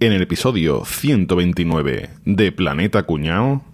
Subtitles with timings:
[0.00, 3.64] En el episodio 129 de Planeta Cuñao.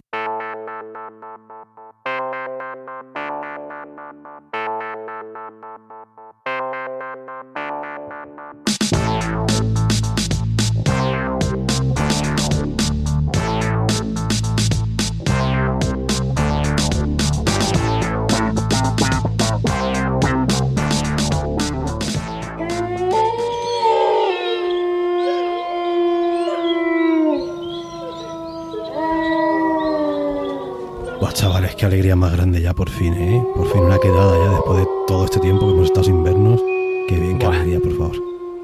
[32.16, 33.42] Más grande ya por fin, ¿eh?
[33.54, 36.60] Por fin una quedada ya después de todo este tiempo que hemos estado sin vernos.
[37.08, 37.56] Qué bien, qué Buah.
[37.56, 38.16] alegría, por favor.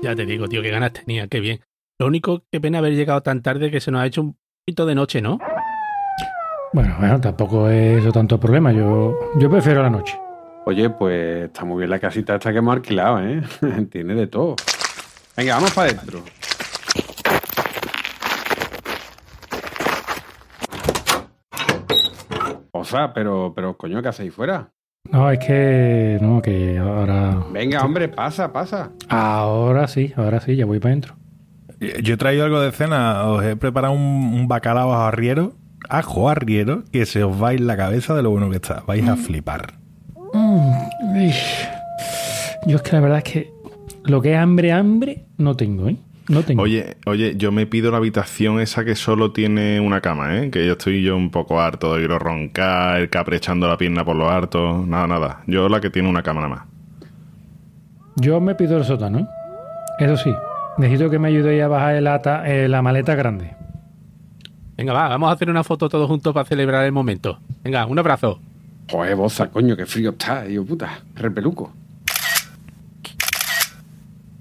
[0.03, 1.61] Ya te digo, tío, qué ganas tenía, qué bien.
[1.99, 4.87] Lo único que pena haber llegado tan tarde que se nos ha hecho un poquito
[4.87, 5.39] de noche, ¿no?
[6.73, 8.73] Bueno, bueno, tampoco es eso tanto problema.
[8.73, 10.19] Yo, yo prefiero la noche.
[10.67, 13.43] Oye, pues está muy bien la casita esta que hemos alquilado, ¿eh?
[13.91, 14.57] Tiene de todo.
[15.37, 16.23] Venga, vamos para adentro.
[22.81, 24.71] O sea, pero, pero coño, ¿qué hacéis fuera?
[25.11, 26.19] No, es que.
[26.21, 27.45] No, que ahora.
[27.53, 28.93] Venga, hombre, pasa, pasa.
[29.09, 31.17] Ahora sí, ahora sí, ya voy para adentro.
[32.03, 33.25] Yo he traído algo de cena.
[33.27, 35.53] Os he preparado un, un bacalao arriero,
[35.91, 38.83] ajo arriero, que se os va a ir la cabeza de lo bueno que está.
[38.87, 39.75] Vais a flipar.
[40.33, 40.71] Mm.
[42.67, 43.53] Yo es que la verdad es que
[44.05, 45.97] lo que es hambre, hambre, no tengo, ¿eh?
[46.31, 46.63] No tengo.
[46.63, 50.51] Oye, oye, yo me pido la habitación esa que solo tiene una cama, ¿eh?
[50.51, 54.15] Que yo estoy yo un poco harto de ir a roncar, caprechando la pierna por
[54.17, 54.85] lo harto.
[54.87, 55.43] Nada, nada.
[55.49, 56.65] Yo la que tiene una cama nada más.
[58.17, 59.27] Yo me pido el sótano.
[59.99, 60.33] Eso sí,
[60.79, 63.51] necesito que me ayudéis a bajar el ata- eh, la maleta grande.
[64.77, 67.39] Venga, va, vamos a hacer una foto todos juntos para celebrar el momento.
[67.65, 68.41] Venga, un abrazo.
[68.91, 71.01] Joder, boza, coño, qué frío está, hijo puta.
[71.17, 71.73] Repeluco.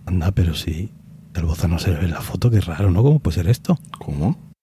[0.05, 0.91] Anda, pero sí.
[1.35, 3.03] El no se ve en la foto, qué raro, ¿no?
[3.03, 3.77] ¿Cómo puede ser esto?
[3.97, 4.53] ¿Cómo?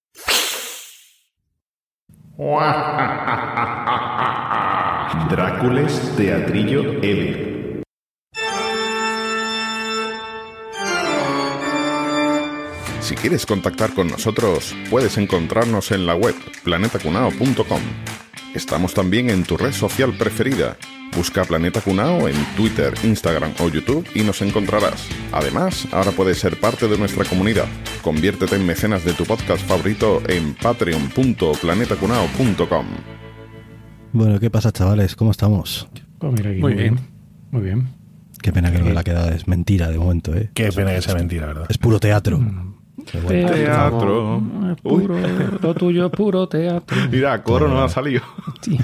[5.31, 7.83] Drácules Teatrillo Ever.
[13.01, 17.81] Si quieres contactar con nosotros, puedes encontrarnos en la web planetacunao.com.
[18.53, 20.77] Estamos también en tu red social preferida.
[21.17, 25.09] Busca Planeta Cunao en Twitter, Instagram o YouTube y nos encontrarás.
[25.33, 27.65] Además, ahora puedes ser parte de nuestra comunidad.
[28.03, 32.87] Conviértete en mecenas de tu podcast favorito en patreon.planetacunao.com.
[34.13, 35.17] Bueno, ¿qué pasa, chavales?
[35.17, 35.89] ¿Cómo estamos?
[36.19, 36.99] Pues mira aquí, Muy bien.
[37.51, 37.89] Muy bien.
[38.43, 40.51] Qué pena que lo de la quedada es mentira de momento, ¿eh?
[40.53, 41.65] Qué pena que sea mentira, ¿verdad?
[41.71, 42.39] Es puro teatro.
[42.39, 42.76] Mm.
[43.13, 44.43] Teatro.
[44.73, 45.17] Es puro,
[45.63, 46.97] lo tuyo es puro teatro.
[47.11, 48.23] Mira, coro no ha salido.
[48.61, 48.79] Sí.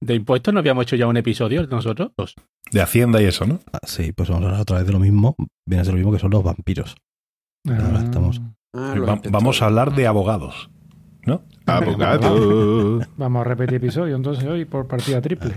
[0.00, 2.10] De impuestos no habíamos hecho ya un episodio nosotros.
[2.16, 2.34] Dos.
[2.70, 3.60] De Hacienda y eso, ¿no?
[3.72, 5.34] ah, sí, pues vamos a hablar otra vez de lo mismo.
[5.66, 6.96] Viene a ser lo mismo que son los vampiros.
[7.68, 8.02] Ahora Ah.
[8.04, 8.40] estamos.
[8.74, 10.70] Ah, Va- vamos a hablar de abogados,
[11.26, 11.42] ¿no?
[11.66, 13.00] Abogado.
[13.16, 15.52] Vamos a repetir episodio entonces hoy por partida triple.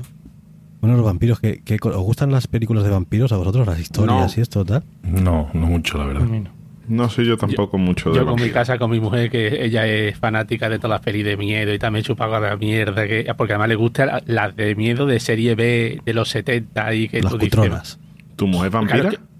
[0.81, 3.65] Bueno, los vampiros, ¿qué, qué co- os gustan las películas de vampiros a vosotros?
[3.65, 4.39] ¿Las historias No.
[4.39, 4.83] y esto, tal?
[5.01, 6.25] No, no mucho, la A verdad.
[6.27, 6.51] mí no.
[6.87, 9.87] No sé yo tampoco mucho de Yo con mi casa, con mi mujer, que ella
[9.87, 13.25] es fanática de todas las pelis de miedo y también chupa con la mierda, que,
[13.37, 17.07] porque además le gustan la- las de miedo de serie B de los 70 y
[17.09, 17.99] que las tú dices.
[18.35, 18.99] ¿Tu mujer vampira?
[19.01, 19.34] Claro que-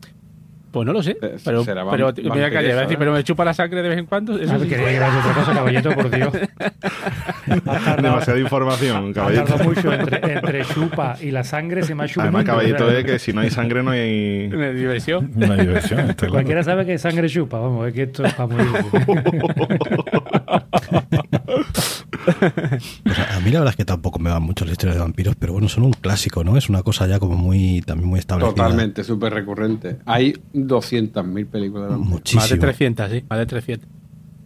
[0.76, 2.82] pues no lo sé, Eh, pero, será pero me voy a callar, vampiresa, voy a
[2.82, 2.98] decir, ¿eh?
[3.00, 4.38] pero me chupa la sangre de vez en cuando.
[4.38, 4.68] Eso Ah, sí.
[4.68, 6.34] quería llevar otra cosa, caballito, por Dios.
[8.02, 9.44] Demasiada información, caballito.
[9.46, 12.28] tardado mucho entre, entre chupa y la sangre se me ha chupado.
[12.28, 14.50] Además, caballito es que si no hay sangre no hay...
[14.50, 15.32] De diversión.
[15.34, 16.00] Una diversión.
[16.02, 16.34] está claro.
[16.34, 18.68] Cualquiera sabe que sangre chupa, vamos, es que esto es para morir.
[23.04, 25.02] Pues a a mí la verdad es que tampoco me van mucho las historias de
[25.02, 26.56] vampiros, pero bueno, son un clásico, ¿no?
[26.58, 28.54] Es una cosa ya como muy, también muy establecida.
[28.56, 29.98] Totalmente, súper recurrente.
[30.06, 32.00] Hay 200.000 películas de vampiros.
[32.00, 32.60] Más de Muchísimo.
[32.62, 33.90] 300, sí, más de 300.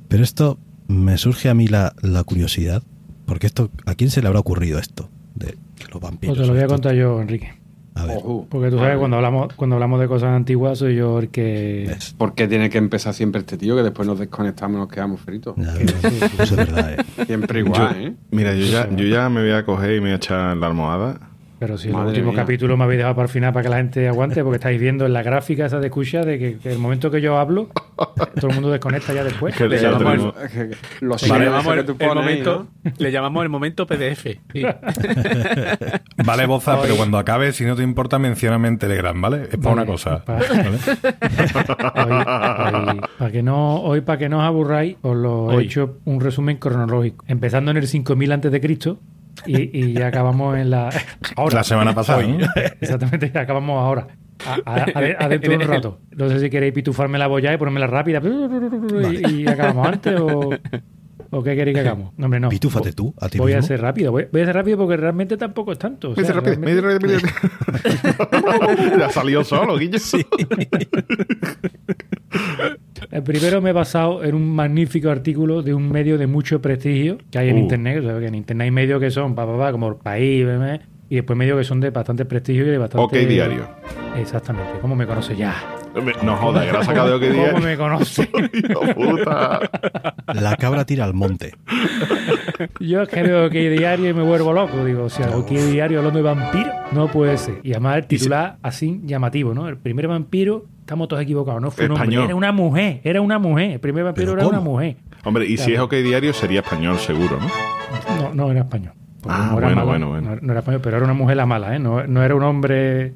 [0.07, 2.81] Pero esto me surge a mí la, la curiosidad,
[3.25, 5.57] porque esto, ¿a quién se le habrá ocurrido esto de
[5.91, 6.37] los vampiros?
[6.37, 7.53] Pues te lo voy a contar yo, Enrique.
[7.95, 8.19] A ver.
[8.49, 11.83] Porque tú sabes, cuando hablamos, cuando hablamos de cosas antiguas, soy yo el que.
[11.89, 14.87] ves, ¿Por qué tiene que empezar siempre este tío que después nos desconectamos y nos
[14.89, 15.53] quedamos fritos?
[15.57, 15.93] ya ves,
[16.39, 17.25] eso es verdad, ¿eh?
[17.25, 18.13] Siempre igual, Yo- ¿eh?
[18.31, 20.67] Mira, yo ya, yo ya me voy a coger y me voy a echar la
[20.67, 21.28] almohada.
[21.59, 22.41] Pero si en Madre el último mía.
[22.41, 25.05] capítulo me habéis dejado para el final para que la gente aguante, porque estáis viendo
[25.05, 27.67] en la gráfica esa de escucha de que, que el momento que yo hablo,
[28.39, 29.53] todo el mundo desconecta ya después.
[29.57, 30.69] Que Le llamamos el,
[31.79, 32.91] que tú el pones ahí, momento, ¿no?
[32.97, 34.21] le llamamos el momento PDF.
[34.23, 34.39] sí.
[36.25, 39.43] Vale, Boza, pero cuando acabe, si no te importa, mencióname en Telegram, ¿vale?
[39.51, 40.23] Es para una cosa.
[40.23, 40.79] pa- ¿vale?
[42.89, 45.65] Hoy, para que no, hoy, para que no os aburráis, os lo he Hoy.
[45.65, 47.23] hecho un resumen cronológico.
[47.27, 48.99] Empezando en el 5000 antes de Cristo
[49.45, 50.89] y, y ya acabamos en la.
[51.35, 51.55] Ahora.
[51.55, 52.23] La semana pasada.
[52.23, 52.37] ¿no?
[52.81, 54.07] Exactamente, ya acabamos ahora.
[54.65, 55.99] Adentro de un rato.
[56.15, 60.19] No sé si queréis pitufarme la boya y ponerme la rápida y, y acabamos antes
[60.19, 60.49] o,
[61.31, 62.13] o qué queréis que hagamos.
[62.17, 62.49] No, hombre, no.
[62.49, 64.11] Pitúfate tú, a ti Voy a ser rápido.
[64.11, 66.11] Voy, voy a ser rápido porque realmente tampoco es tanto.
[66.11, 67.19] o sea, rápido, realmente- rápido.
[68.99, 69.99] ya salió solo, Guille.
[69.99, 70.25] Sí.
[73.11, 77.17] El primero me he basado en un magnífico artículo de un medio de mucho prestigio
[77.31, 77.59] que hay en Uh.
[77.59, 77.99] internet.
[78.03, 80.45] O sea, que en internet hay medios que son pa, pa, pa, como el país,
[80.45, 83.03] bebé, y después medios que son de bastante prestigio y de bastante.
[83.05, 83.67] Ok, diario.
[84.17, 84.73] Exactamente.
[84.81, 85.55] ¿Cómo me conoce ya?
[86.23, 87.59] No jodas, que la has sacado de OK ¿Cómo Diario.
[87.67, 88.25] me conoce?
[88.95, 89.59] Puta.
[90.33, 91.53] La cabra tira al monte.
[92.79, 94.85] Yo es que veo OK Diario y me vuelvo loco.
[94.85, 97.59] Digo, o sea, OK Diario hablando de vampiro, no puede ser.
[97.63, 99.67] Y además el titular así llamativo, ¿no?
[99.67, 102.25] El primer vampiro, estamos todos equivocados, no fue un hombre, Español.
[102.25, 103.71] era una mujer, era una mujer.
[103.71, 104.71] El primer vampiro ¿Pero era una cómo?
[104.73, 104.97] mujer.
[105.23, 108.15] Hombre, y si es OK Diario sería español seguro, ¿no?
[108.21, 108.93] No, no era español.
[109.29, 110.29] Ah, no era bueno, mala, bueno, bueno.
[110.35, 111.79] No, no era pero era una mujer la mala, ¿eh?
[111.79, 113.13] No, no era un hombre,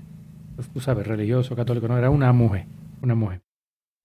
[0.73, 2.65] tú sabes, religioso, católico, no, era una mujer.
[3.01, 3.41] Una mujer.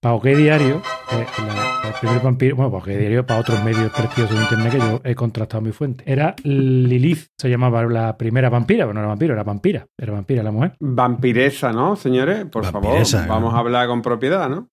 [0.01, 3.91] Para OK Diario, eh, la- el primer vampiro, bueno, para OK Diario, para otros medios
[3.91, 6.03] prestigiosos de internet que yo he contrastado mi fuente.
[6.07, 9.85] Era Lilith, se llamaba la primera vampira, pero no era vampiro, era vampira.
[9.97, 10.75] Era vampira la mujer.
[10.79, 12.45] Vampiresa, ¿no, señores?
[12.45, 12.97] Por favor,
[13.27, 14.69] vamos a hablar con propiedad, ¿no?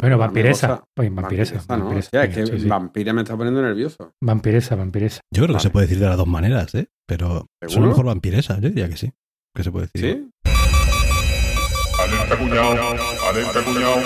[0.00, 0.82] Bueno, vampiresa.
[0.94, 1.54] Pues vampiresa.
[1.54, 1.62] ¿no?
[1.84, 2.68] vampiresa, Ya, es que sí, sí.
[2.68, 4.12] vampira me está poniendo nervioso.
[4.20, 5.20] Vampiresa, vampiresa.
[5.32, 6.88] Yo creo que se puede decir de las dos maneras, ¿eh?
[7.06, 7.68] Pero ¿Seguro?
[7.68, 9.12] suena mejor vampiresa, yo diría que sí.
[9.54, 10.30] Que se puede decir.
[10.44, 10.50] ¿Sí?
[12.02, 12.72] Alerta cuñado,
[13.30, 14.00] alerta cuñado.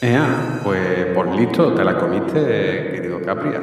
[0.00, 2.40] Ea, pues por listo, te la comiste,
[2.92, 3.60] querido Capria.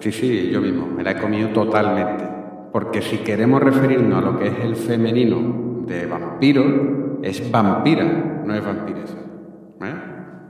[0.00, 2.24] Sí, sí, yo mismo, me la he comido totalmente.
[2.72, 8.54] Porque si queremos referirnos a lo que es el femenino de vampiro, es vampira, no
[8.54, 9.16] es vampiresa.
[9.82, 9.94] ¿Eh?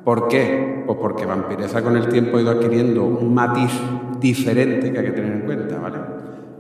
[0.04, 0.84] ¿Por qué?
[0.86, 3.72] Pues porque vampiresa con el tiempo ha ido adquiriendo un matiz
[4.20, 5.98] diferente que hay que tener en cuenta, ¿vale?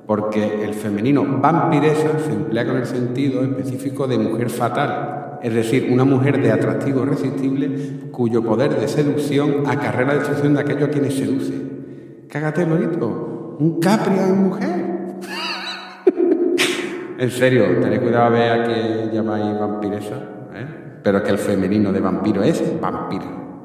[0.06, 5.88] Porque el femenino vampiresa se emplea con el sentido específico de mujer fatal, es decir,
[5.90, 10.90] una mujer de atractivo irresistible cuyo poder de seducción acarrea la destrucción de aquello a
[10.90, 11.54] quienes seduce.
[12.28, 13.56] Cágate, bonito.
[13.60, 14.88] Un capria en mujer.
[17.18, 20.16] En serio, tened cuidado a ver a quién llamáis vampiresa,
[20.54, 20.66] ¿eh?
[21.02, 23.56] Pero que el femenino de vampiro es vampiro.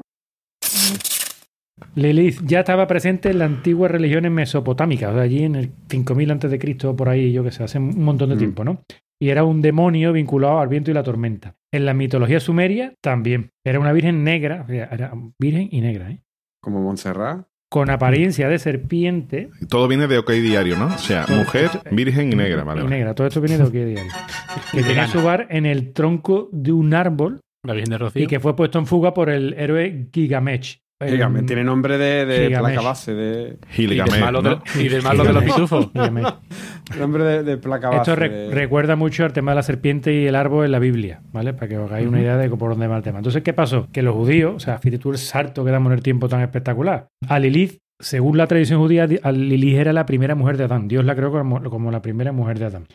[1.96, 6.30] Lilith ya estaba presente en las antiguas religiones mesopotámicas, o sea, allí en el 5000
[6.32, 8.38] antes de Cristo, por ahí, yo que sé, hace un montón de Mm.
[8.38, 8.82] tiempo, ¿no?
[9.20, 11.54] Y era un demonio vinculado al viento y la tormenta.
[11.72, 13.50] En la mitología sumeria también.
[13.64, 16.20] Era una virgen negra, era virgen y negra, ¿eh?
[16.60, 17.46] Como Montserrat.
[17.74, 20.86] Con apariencia de serpiente Todo viene de OK Diario, ¿no?
[20.94, 22.82] O sea, mujer, virgen y negra, vale.
[22.82, 23.16] y negra.
[23.16, 24.12] Todo esto viene de Oquia Diario.
[24.72, 28.22] que tenía su bar en el tronco de un árbol La Virgen de Rocío.
[28.22, 30.78] y que fue puesto en fuga por el héroe Gilgamesh.
[31.04, 34.62] Dígame, El- tiene nombre de, de placa base, de y del Gilgamesh, malo, ¿no?
[34.76, 35.90] de, y del malo de los pitufos.
[36.98, 38.00] Nombre de, de placa base.
[38.12, 40.78] Esto re- de- recuerda mucho al tema de la serpiente y el árbol en la
[40.78, 41.54] Biblia, ¿vale?
[41.54, 43.18] Para que os hagáis una idea de por dónde va el tema.
[43.18, 43.88] Entonces, ¿qué pasó?
[43.90, 46.40] Que los judíos, o sea, fíjate tú el salto que damos en el tiempo tan
[46.42, 47.08] espectacular.
[47.28, 50.88] A Lilith, según la tradición judía, a Lilith era la primera mujer de Adán.
[50.88, 52.86] Dios la creó como, como la primera mujer de Adán.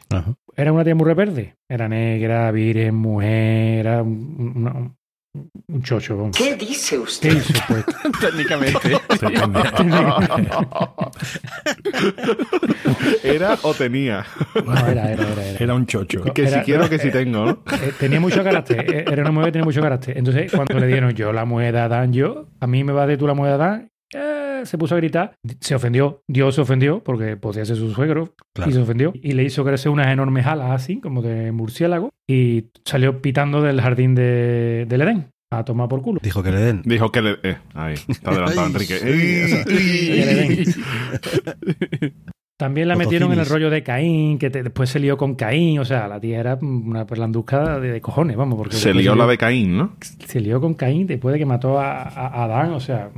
[0.55, 1.55] Era una tía muy verde.
[1.67, 4.91] Era negra, virgen, mujer, era un, una-
[5.33, 6.17] un chocho.
[6.17, 6.35] vamos.
[6.35, 7.37] ¿Qué dice ¿Qué usted?
[7.37, 7.85] hizo, pues?
[8.19, 8.79] Técnicamente.
[13.23, 14.25] ¿Era o tenía?
[14.65, 15.45] No, era, era, era.
[15.45, 15.59] era.
[15.59, 16.23] Era un chocho.
[16.33, 17.63] Que si quiero, que si tengo, ¿no?
[17.73, 20.17] Eh, tenía mucho carácter, eh, era una mujer que tenía mucho carácter.
[20.17, 23.17] Entonces, cuando le dieron yo la mujer de Adán, yo, a mí me va de
[23.17, 23.91] tú la mujer de Adán,
[24.65, 28.71] se puso a gritar, se ofendió, Dios se ofendió, porque podía ser su suegro, Claro.
[28.71, 32.65] y se ofendió, y le hizo crecer unas enormes alas así, como de murciélago, y
[32.85, 36.19] salió pitando del jardín de, del Edén, a tomar por culo.
[36.23, 36.81] Dijo que le den.
[36.85, 37.37] Dijo que le...
[37.43, 38.95] Eh, ahí, está adelantado Enrique.
[42.57, 45.79] También la metieron en el rollo de Caín, que te- después se lió con Caín,
[45.79, 49.25] o sea, la tía era una perlanduzca de, de cojones, vamos, porque Se lió la
[49.27, 49.93] de Caín, ¿no?
[50.01, 53.11] se lió con Caín después de que mató a, a- a Adán, o sea,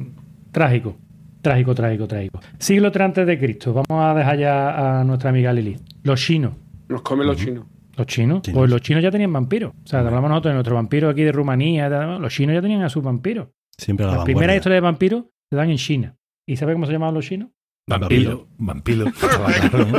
[0.51, 0.95] trágico,
[1.41, 2.39] trágico, trágico, trágico.
[2.57, 5.81] Siglo III antes de Cristo, vamos a dejar ya a nuestra amiga Lilith.
[6.03, 6.53] Los chinos.
[6.89, 7.65] Nos come los chinos.
[7.97, 8.41] ¿Los chinos?
[8.41, 8.57] Chinos.
[8.57, 9.73] Pues los chinos ya tenían vampiros.
[9.83, 11.89] O sea, hablamos nosotros de nuestro vampiro aquí de Rumanía.
[12.19, 13.49] Los chinos ya tenían a sus vampiros.
[13.77, 14.57] Siempre a la Las primeras vanguardia.
[14.57, 16.15] historias de vampiros se dan en China.
[16.47, 17.49] ¿Y sabe cómo se llamaban los chinos?
[17.99, 18.47] Vampiro.
[18.57, 19.07] Vampiro.
[19.21, 19.97] Estaba claro, ¿no?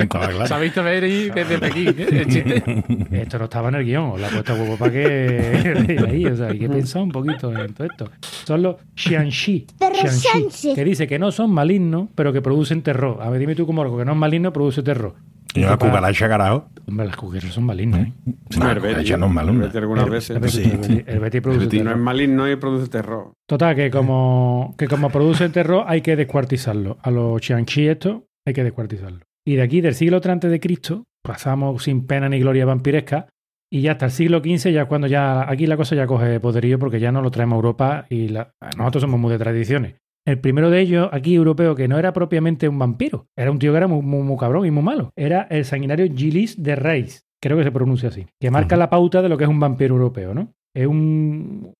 [0.00, 0.46] Estaba claro.
[0.46, 1.88] Se ha visto ver ahí desde Pekín.
[1.88, 2.08] ¿eh?
[2.10, 2.84] El chiste.
[3.10, 6.26] Esto no estaba en el guion, os la he puesto a huevo para que ahí,
[6.26, 8.10] o sea, hay que pensar un poquito en todo esto.
[8.44, 13.18] Son los Xianxi, Xianxi, que dice que no son malignos, pero que producen terror.
[13.22, 15.14] A ver, dime tú como algo que no es maligno produce terror.
[15.56, 16.68] Y una cucaracha, carajo.
[16.86, 18.12] Hombre, las cucarachas son malignas, ¿eh?
[18.56, 19.52] Una El Betty, cucaracha no es malo.
[19.64, 20.36] el algunas El- veces.
[20.56, 23.32] el el el Betty produce No es maligno y produce terror.
[23.48, 26.98] Total, que como, que como produce terror hay que descuartizarlo.
[27.02, 29.20] A los Xianxi estos hay que descuartizarlo.
[29.44, 33.28] Y de aquí, del siglo III antes de Cristo, pasamos sin pena ni gloria vampiresca.
[33.68, 36.78] Y ya hasta el siglo XV, ya cuando ya aquí la cosa ya coge poderío
[36.78, 39.96] porque ya no lo traemos a Europa y la- nosotros somos muy de tradiciones.
[40.26, 43.70] El primero de ellos, aquí europeo, que no era propiamente un vampiro, era un tío
[43.72, 45.10] que era muy, muy- muy cabrón y muy malo.
[45.16, 49.22] Era el sanguinario Gilles de Reis, creo que se pronuncia así, que marca la pauta
[49.22, 50.52] de lo que es un vampiro europeo, ¿no?
[50.74, 51.72] Es un,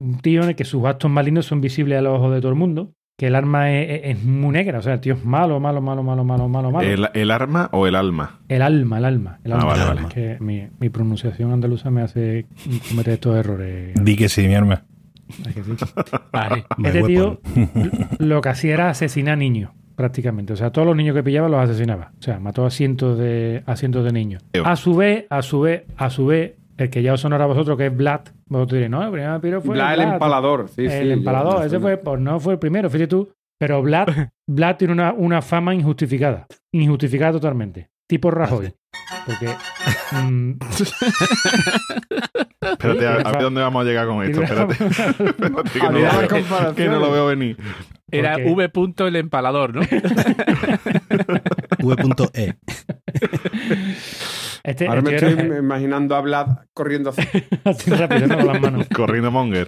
[0.00, 2.50] un tío en el que sus actos malignos son visibles a los ojos de todo
[2.50, 5.24] el mundo, que el arma es, es- es muy negra, o sea, el tío es
[5.24, 6.86] malo, malo, malo, malo, malo, malo, malo.
[6.88, 8.40] ¿El, el arma o el alma?
[8.48, 9.38] El alma, el alma.
[9.44, 9.66] El Ah, alma.
[9.68, 10.08] vale, Es vale.
[10.14, 12.46] que mi, mi pronunciación andaluza me hace
[12.90, 13.94] cometer estos errores.
[14.02, 14.82] Di que sí, mi arma.
[16.84, 17.40] Este tío
[18.18, 20.52] lo que hacía era asesinar niños, prácticamente.
[20.52, 22.12] O sea, todos los niños que pillaba los asesinaba.
[22.18, 24.44] O sea, mató a cientos de, a cientos de niños.
[24.64, 27.48] A su vez, a su vez, a su vez, el que ya os sonará a
[27.48, 30.12] vosotros, que es Vlad, vosotros diréis, no, el primer vampiro fue Bla, el Vlad.
[30.14, 30.68] empalador.
[30.68, 33.28] Sí, sí, el empalador, yo ese fue, pues no fue el primero, fíjate tú.
[33.58, 34.08] Pero Vlad,
[34.48, 36.46] Vlad tiene una, una fama injustificada.
[36.72, 37.88] Injustificada totalmente.
[38.08, 38.74] Tipo Rajoy.
[39.26, 39.54] Porque.
[40.12, 40.52] mm,
[42.60, 44.42] Espérate, a, a ver dónde vamos a llegar con esto.
[44.42, 44.72] Espérate.
[44.84, 47.56] Espérate, que, no veo, que no lo veo venir.
[48.10, 48.68] Era Porque- V.
[48.68, 49.82] punto el empalador, ¿no?
[51.80, 52.54] V.E.
[54.64, 57.22] este, Ahora me este estoy era- imaginando a Vlad corriendo así.
[57.64, 58.36] así rápido, ¿no?
[58.38, 58.86] Con las manos.
[58.94, 59.66] Corriendo Monger.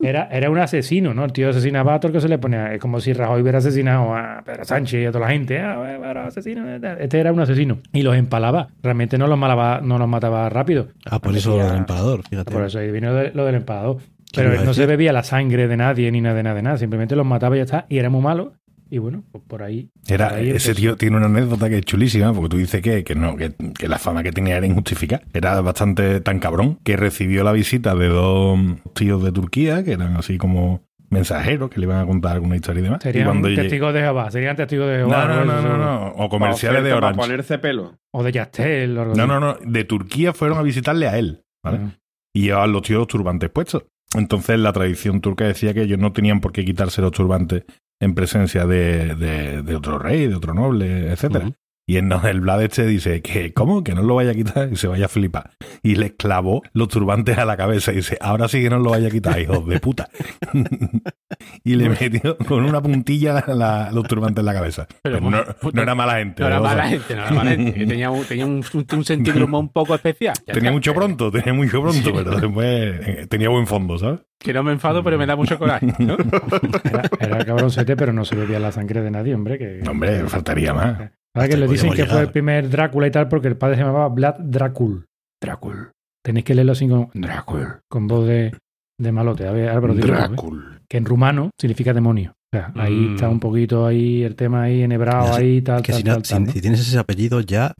[0.00, 1.24] Era, era un asesino, ¿no?
[1.24, 2.72] El tío asesinaba a todo el que se le ponía.
[2.72, 5.60] Es como si Rajoy hubiera asesinado a Pedro Sánchez y a toda la gente.
[5.60, 6.64] Ah, bueno, asesino.
[6.98, 7.78] Este era un asesino.
[7.92, 8.68] Y los empalaba.
[8.82, 10.88] Realmente no los, malaba- no los mataba rápido.
[11.06, 12.50] Ah, por eso lo del empalador, fíjate.
[12.52, 13.98] Por eso ahí vino lo del empalador.
[14.32, 16.62] ¿Qué Pero a no se bebía la sangre de nadie ni nada de nada de
[16.62, 16.76] nada.
[16.78, 17.86] Simplemente los mataba y ya está.
[17.88, 18.54] Y era muy malo.
[18.90, 19.88] Y bueno, pues por ahí.
[20.06, 20.74] Era, por ahí ese empezó.
[20.80, 23.88] tío tiene una anécdota que es chulísima, porque tú dices que, que no, que, que
[23.88, 25.22] la fama que tenía era injustificada.
[25.32, 28.58] Era bastante tan cabrón que recibió la visita de dos
[28.94, 32.80] tíos de Turquía, que eran así como mensajeros, que le iban a contar alguna historia
[32.80, 33.02] y demás.
[33.02, 34.30] Serían testigos de Jehová.
[34.30, 35.26] Serían testigos de Jehová.
[35.28, 36.06] No, no, no, no, no.
[36.16, 37.20] O comerciales de Para Orange.
[37.20, 37.96] ponerse pelo.
[38.12, 38.98] O de Yastel.
[38.98, 39.32] o algo No, así.
[39.32, 39.54] no, no.
[39.64, 41.78] De Turquía fueron a visitarle a él, ¿vale?
[41.82, 41.90] Ah.
[42.34, 43.84] Y llevaban los tíos los turbantes puestos.
[44.16, 47.64] Entonces la tradición turca decía que ellos no tenían por qué quitarse los turbantes
[48.04, 51.46] en presencia de, de- otro rey, de otro noble, etcétera.
[51.86, 53.84] Y en el Vlad este dice que, ¿cómo?
[53.84, 55.50] Que no lo vaya a quitar y se vaya a flipar.
[55.82, 58.90] Y le clavó los turbantes a la cabeza y dice, ahora sí que no lo
[58.90, 60.08] vaya a quitar, hijos de puta.
[61.64, 64.86] y le metió con una puntilla la- los turbantes en la cabeza.
[65.02, 66.42] Pero Pero, no, puta- no era mala gente.
[66.42, 67.74] No era sea, mala gente, no era mala gente.
[67.74, 70.34] que tenía un, tenía un, un sentido un poco especial.
[70.46, 70.72] Ya Tenía está.
[70.72, 72.12] mucho pronto, tenía mucho pronto, Sí.
[72.14, 72.66] pero después
[73.06, 74.20] eh, tenía buen fondo, ¿sabes?
[74.38, 75.86] Que no me enfado, pero me da mucho coraje.
[75.98, 76.16] ¿no?
[76.84, 79.58] Era, era cabroncete, pero no se bebía la sangre de nadie, hombre.
[79.58, 81.10] Que, Hombre, faltaría más.
[81.34, 83.82] Ahora que le dicen que fue el primer Drácula y tal, porque el padre se
[83.82, 85.04] llamaba Vlad Dracul.
[85.42, 85.90] Dracul.
[86.24, 87.80] Tenéis que leerlo así con Dracul.
[87.90, 88.56] Con voz de,
[89.00, 89.46] de malote.
[89.46, 89.96] A ver, Álvaro, ¿eh?
[89.98, 90.80] Drácula.
[90.88, 92.32] Que en rumano significa demonio.
[92.54, 93.14] O sea, ahí Mm.
[93.14, 96.24] está un poquito ahí el tema ahí enhebrado, ahí tal, que tal, si, no- tal,
[96.24, 96.52] si- tal, ¿no?
[96.52, 97.74] si tienes ese apellido ya,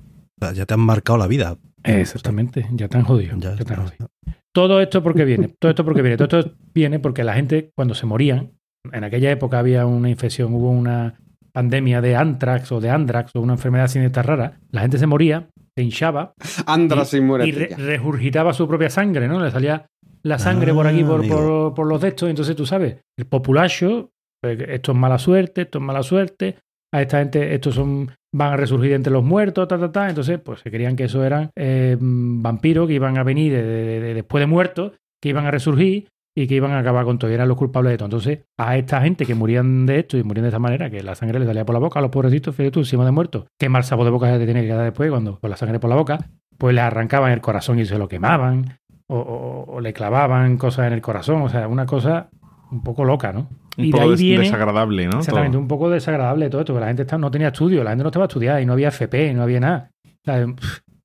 [0.52, 1.56] ya te han marcado la vida.
[1.84, 3.36] Exactamente, ya te han jodido.
[3.38, 4.08] Ya ya te han jodido.
[4.52, 7.94] Todo esto porque viene, todo esto porque viene, todo esto viene porque la gente cuando
[7.94, 8.50] se morían,
[8.92, 11.14] en aquella época había una infección, hubo una
[11.54, 15.48] pandemia de antrax o de andrax o una enfermedad siniestra rara, la gente se moría,
[15.76, 16.34] se hinchaba
[16.66, 17.18] Andras y,
[17.48, 19.40] y re- regurgitaba su propia sangre, ¿no?
[19.42, 19.86] Le salía
[20.22, 23.26] la sangre por aquí, Ah, por, por, por los de estos, entonces tú sabes, el
[23.26, 24.10] populacho,
[24.42, 26.56] pues, esto es mala suerte, esto es mala suerte,
[26.92, 30.08] a esta gente, estos son van a resurgir entre los muertos, ta, ta, ta.
[30.08, 34.00] Entonces, pues se creían que eso eran eh, vampiros que iban a venir de- de-
[34.00, 34.92] de- después de muertos,
[35.22, 37.92] que iban a resurgir y que iban a acabar con todo, y eran los culpables
[37.92, 38.06] de todo.
[38.06, 41.14] Entonces, a esta gente que morían de esto y morían de esta manera, que la
[41.14, 43.68] sangre les salía por la boca a los pobrecitos, fíjate tú, encima de muertos, qué
[43.68, 45.90] mal sabor de boca se te tiene que quedar después cuando con la sangre por
[45.90, 46.18] la boca,
[46.58, 50.86] pues les arrancaban el corazón y se lo quemaban, o, o- o le clavaban cosas
[50.88, 52.30] en el corazón, o sea, una cosa
[52.70, 53.48] un poco loca, ¿no?
[53.76, 54.44] Un y de poco ahí des- viene...
[54.44, 55.18] desagradable, ¿no?
[55.18, 55.62] Exactamente, Todo.
[55.62, 58.08] un poco desagradable todo esto, que la gente está- no tenía estudio, la gente no
[58.08, 59.90] estaba estudiada y no había FP, no había nada.
[60.06, 60.46] O sea,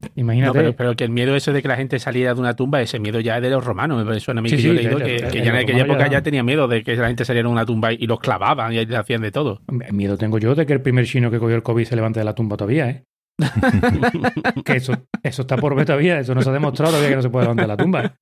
[0.02, 0.58] No, imagínate.
[0.58, 3.00] pero, pero que el miedo ese de que la gente saliera de una tumba, ese
[3.00, 4.06] miedo ya es de los romanos.
[4.06, 5.44] Me suena a mí Sí, que sí, yo he leído de- que, de- que de
[5.46, 7.66] ya en aquella época ya- ya tenía miedo de que la gente saliera de una
[7.66, 9.62] tumba y los clavaban y hacían de todo.
[9.92, 12.26] Miedo tengo yo de que el primer chino que cogió el COVID se levante de
[12.26, 13.04] la tumba todavía, ¿eh?
[14.66, 17.22] que eso, eso está por ver todavía, eso no se ha demostrado todavía que no
[17.22, 18.16] se puede levantar de la tumba.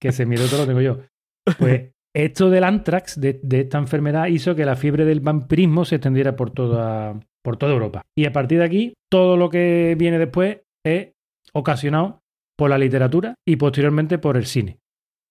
[0.00, 0.98] Que ese miedo todo lo tengo yo.
[1.58, 5.96] Pues esto del antrax, de, de esta enfermedad, hizo que la fiebre del vampirismo se
[5.96, 8.02] extendiera por toda, por toda Europa.
[8.16, 11.12] Y a partir de aquí, todo lo que viene después es
[11.52, 12.20] ocasionado
[12.56, 14.78] por la literatura y posteriormente por el cine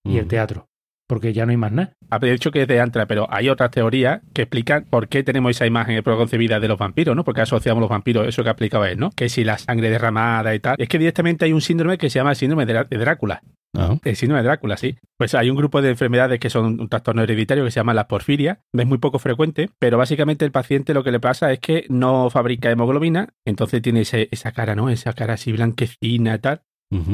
[0.06, 0.30] y el Mm.
[0.30, 0.68] teatro.
[1.10, 1.94] Porque ya no hay más nada.
[2.10, 5.52] Ha dicho que es de Antra, pero hay otras teorías que explican por qué tenemos
[5.52, 7.24] esa imagen preconcebida de los vampiros, ¿no?
[7.24, 9.12] Porque asociamos los vampiros, eso que ha explicado él, ¿no?
[9.12, 10.76] Que si la sangre derramada y tal.
[10.80, 13.42] Es que directamente hay un síndrome que se llama el síndrome de, Drá- de Drácula.
[13.80, 14.96] Ah, El síndrome de Drácula, sí.
[15.18, 18.08] Pues hay un grupo de enfermedades que son un trastorno hereditario que se llama la
[18.08, 18.62] porfiria.
[18.74, 22.30] Es muy poco frecuente, pero básicamente el paciente lo que le pasa es que no
[22.30, 24.90] fabrica hemoglobina, entonces tiene ese- esa cara, ¿no?
[24.90, 26.62] Esa cara así blanquecina y tal.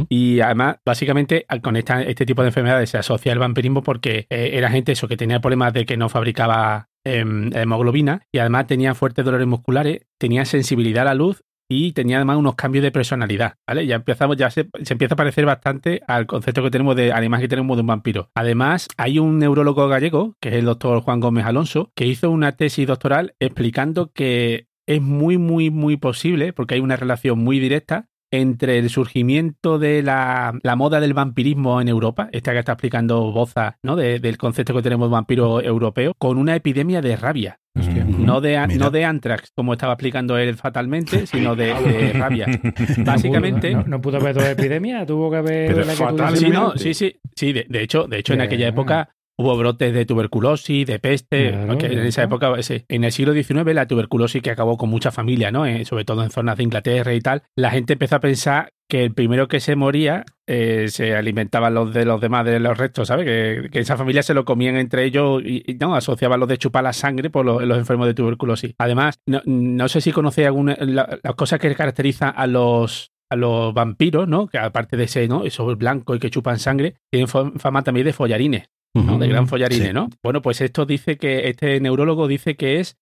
[0.07, 4.51] Y además, básicamente, con esta- este tipo de enfermedades se asocia el vampirismo porque eh,
[4.53, 8.93] era gente eso que tenía problemas de que no fabricaba em, hemoglobina y además tenía
[8.95, 13.55] fuertes dolores musculares, tenía sensibilidad a la luz y tenía además unos cambios de personalidad,
[13.67, 13.85] ¿vale?
[13.87, 17.25] Ya empezamos, ya se, empieza a parecer bastante al concepto que tenemos de, a la
[17.25, 18.29] imagen que tenemos de un vampiro.
[18.35, 22.53] Además, hay un neurólogo gallego, que es el doctor Juan Gómez Alonso, que hizo una
[22.53, 28.07] tesis doctoral explicando que es muy, muy, muy posible, porque hay una relación muy directa
[28.31, 33.31] entre el surgimiento de la, la moda del vampirismo en Europa, esta que está explicando
[33.31, 33.95] Boza, ¿no?
[33.95, 37.59] De- del concepto que tenemos de vampiro europeo, con una epidemia de rabia.
[37.79, 38.02] Hostia.
[38.25, 38.85] No de, Mira.
[38.85, 42.47] no de antrax, como estaba explicando él fatalmente, sino de, de rabia.
[42.97, 43.73] Básicamente.
[43.73, 45.67] No, no pudo haber toda epidemia, tuvo que haber.
[45.67, 47.53] Pero la que tú fatal, Sí, no, sí, sí, sí.
[47.53, 51.49] De, de hecho, de hecho, en aquella época hubo brotes de tuberculosis, de peste.
[51.51, 55.11] Claro, en esa época, ese- en el siglo XIX, la tuberculosis que acabó con mucha
[55.11, 55.65] familia, ¿no?
[55.65, 59.03] Eh, sobre todo en zonas de Inglaterra y tal, la gente empezó a pensar que
[59.05, 63.07] el primero que se moría eh, se alimentaban los de los demás de los restos,
[63.07, 63.25] ¿sabes?
[63.25, 66.57] Que, que esa familia se lo comían entre ellos y, y, no asociaban los de
[66.57, 68.75] chupar la sangre por los, los enfermos de tuberculosis.
[68.77, 73.35] Además, no, no sé si conocéis alguna la- las cosas que caracterizan a los a
[73.35, 74.45] los vampiros, ¿no?
[74.45, 75.43] Que aparte de ese, ¿no?
[75.43, 79.17] Esos blancos y que chupan sangre, tienen fam- fama también de follarines, ¿no?
[79.17, 79.93] De gran follarines, Sí.
[79.93, 80.09] ¿no?
[80.21, 82.97] Bueno, pues esto dice que este neurólogo dice que es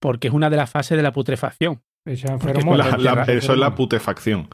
[0.00, 1.80] porque es una de las fases de la putrefacción.
[2.04, 2.38] Echan.
[2.76, 4.48] La- la- eso es la putefacción.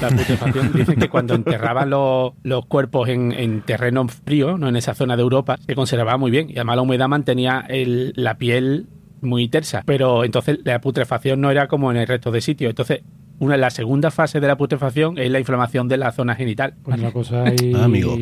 [0.00, 4.76] La putrefacción dice que cuando enterraban los, los cuerpos en, en terreno frío, no en
[4.76, 6.48] esa zona de Europa, se conservaba muy bien.
[6.50, 8.86] Y además la humedad mantenía el- la piel
[9.20, 9.82] muy tersa.
[9.86, 12.70] Pero entonces la putrefacción no era como en el resto de sitios.
[12.70, 13.02] Entonces,
[13.38, 16.74] una, la segunda fase de la putrefacción es la inflamación de la zona genital.
[16.82, 17.72] Pues la cosa ahí.
[17.76, 18.16] Ah, amigo.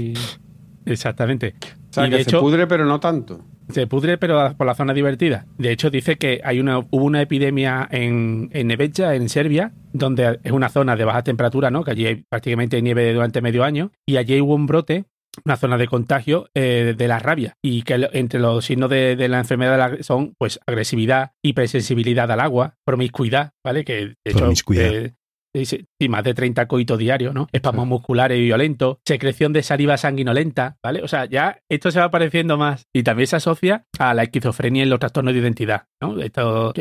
[0.87, 1.55] Exactamente.
[1.91, 3.45] O sea, y que de se hecho, pudre, pero no tanto.
[3.69, 5.47] se pudre, pero por la zona divertida.
[5.59, 10.41] De hecho, dice que hay una, hubo una epidemia en, en Neveća, en Serbia, donde
[10.43, 11.85] es una zona de baja temperatura, ¿no?
[11.85, 15.05] Que allí hay prácticamente nieve durante medio año, y allí hubo un brote,
[15.45, 19.29] una zona de contagio eh, de la rabia, y que entre los signos de, de
[19.29, 23.85] la enfermedad son, pues, agresividad, hipersensibilidad al agua, promiscuidad, ¿vale?
[23.85, 24.95] Que, de hecho, Promiscuidad.
[24.95, 25.15] eh,
[25.55, 27.47] Sí, sí, más de 30 coitos diarios, ¿no?
[27.53, 31.03] Espasmos musculares y violentos, secreción de saliva sanguinolenta, ¿vale?
[31.03, 32.87] O sea, ya esto se va pareciendo más.
[32.95, 36.19] Y también se asocia a la esquizofrenia y los trastornos de identidad, ¿no?
[36.21, 36.73] Esto,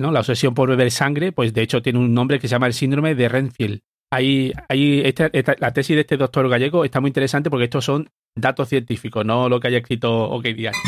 [0.00, 0.10] ¿no?
[0.10, 2.72] La obsesión por beber sangre, pues de hecho tiene un nombre que se llama el
[2.74, 3.80] síndrome de Renfield.
[4.12, 7.84] Ahí, ahí esta- esta- la tesis de este doctor gallego está muy interesante porque estos
[7.84, 10.80] son datos científicos, no lo que haya escrito OK Diario.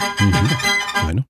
[1.05, 1.27] Bueno,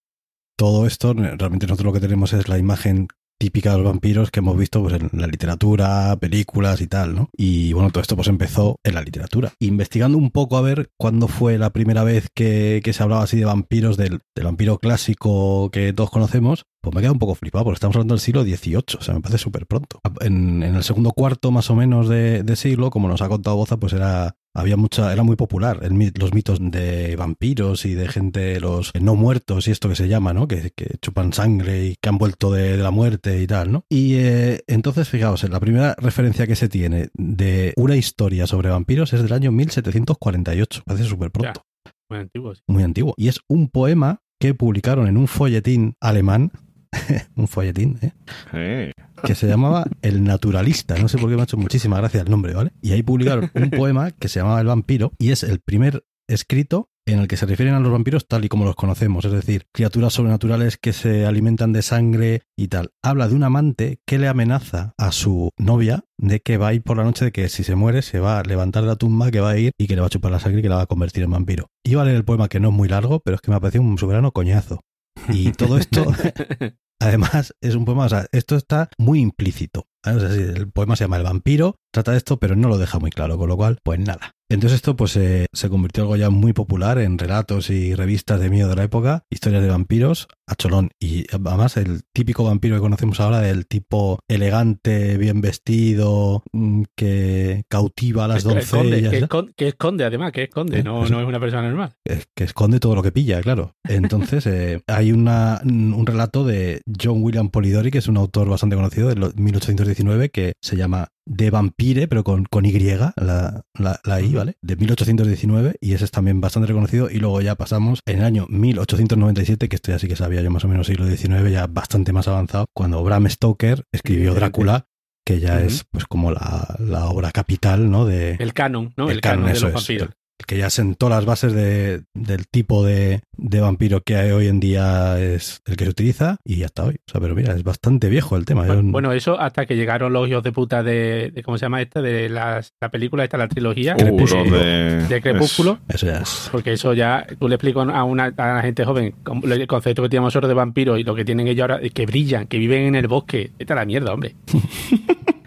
[0.59, 3.09] todo esto, realmente nosotros lo que tenemos es la imagen
[3.43, 7.29] típica de los vampiros que hemos visto pues, en la literatura, películas y tal, ¿no?
[7.37, 9.53] Y bueno, todo esto pues empezó en la literatura.
[9.59, 13.45] Investigando un poco a ver cuándo fue la primera vez que, se hablaba así de
[13.45, 17.79] vampiros, del, vampiro clásico que todos conocemos, pues me he quedado un poco flipado porque
[17.79, 19.99] estamos hablando del siglo XVIII, o sea, me parece súper pronto.
[20.21, 23.57] En, en el segundo cuarto más o menos de, de siglo, como nos ha contado
[23.57, 28.09] Boza, pues era había mucha, era muy popular el los mitos de vampiros y de
[28.09, 30.49] gente, los no muertos y esto que se llama, ¿no?
[30.49, 33.85] Que, que chupan sangre y que han vuelto de, de la muerte y tal, ¿no?
[33.89, 39.13] Y eh, entonces, fijaos, la primera referencia que se tiene de una historia sobre vampiros
[39.13, 41.65] es del año 1748, parece súper pronto,
[42.09, 42.63] Muy antiguo, sí.
[42.67, 43.15] muy antiguo.
[43.17, 46.51] Y es un poema que publicaron en un folletín alemán,
[47.37, 48.93] un folletín, ¿eh?
[49.25, 50.97] Que se llamaba El Naturalista.
[50.99, 52.73] No sé por qué me ha hecho muchísima gracia el nombre, ¿vale?
[52.81, 56.89] Y ahí publicaron un poema que se llamaba El Vampiro y es el primer escrito
[57.07, 59.67] en el que se refieren a los vampiros tal y como los conocemos, es decir,
[59.73, 62.93] criaturas sobrenaturales que se alimentan de sangre y tal.
[63.03, 66.83] Habla de un amante que le amenaza a su novia de que va a ir
[66.83, 69.31] por la noche, de que si se muere se va a levantar de la tumba,
[69.31, 70.77] que va a ir y que le va a chupar la sangre y que la
[70.77, 71.67] va a convertir en vampiro.
[71.85, 73.61] Iba a leer el poema que no es muy largo, pero es que me ha
[73.61, 74.81] parecido un soberano coñazo.
[75.29, 76.07] Y todo esto
[77.03, 79.89] Además, es un poema, o sea, esto está muy implícito.
[80.05, 83.37] el poema se llama El vampiro, trata de esto, pero no lo deja muy claro,
[83.39, 84.37] con lo cual, pues nada.
[84.53, 88.39] Entonces esto pues eh, se convirtió en algo ya muy popular en relatos y revistas
[88.41, 90.91] de miedo de la época, historias de vampiros, a cholón.
[91.01, 97.65] Y además el típico vampiro que conocemos ahora, del tipo elegante, bien vestido, mm, que
[97.69, 99.11] cautiva a las Que esconde, doncellas.
[99.11, 101.95] que, esconde, que esconde, además, que esconde, Eh, no, es una persona normal.
[102.05, 103.75] es que esconde todo lo que pilla, claro.
[103.89, 108.77] Entonces, eh, hay una, un relato de John William Polidori, que es un autor bastante
[108.77, 114.01] conocido, de lo- 1819, que se llama De Vampire, pero con, con Y, la, la,
[114.05, 114.57] la I, ¿vale?
[114.61, 117.11] De 1819, y ese es también bastante reconocido.
[117.11, 120.51] Y luego ya pasamos en el año 1897, que esto ya sí que sabía yo
[120.51, 124.87] más o menos siglo XIX, ya bastante más avanzado, cuando Bram Stoker escribió Drácula,
[125.25, 128.05] que ya es pues como la, la obra capital, ¿no?
[128.05, 129.09] De, El canon, ¿no?
[129.09, 130.09] El El, canon, canon, de eso los vampiros.
[130.47, 134.59] Que ya sentó las bases de, del tipo de, de vampiro que hay hoy en
[134.61, 136.97] día es el que se utiliza y hasta hoy.
[137.07, 138.65] O sea, pero mira, es bastante viejo el tema.
[138.67, 141.67] Bueno, Yo- bueno, eso hasta que llegaron los hijos de puta de, de- ¿cómo se
[141.67, 142.03] llama esta?
[142.03, 143.95] De las, la película esta, la trilogía.
[143.95, 144.59] Uh, Crepúsculo.
[144.59, 145.79] de, de Crepúsculo.
[145.89, 146.49] Eso ya es.
[146.51, 149.15] Porque eso ya, tú le explicas a una a la gente joven
[149.45, 152.05] el concepto que teníamos nosotros de vampiros y lo que tienen ellos ahora, es que
[152.05, 153.53] brillan, que viven en el bosque.
[153.59, 154.35] Esta es la mierda, hombre.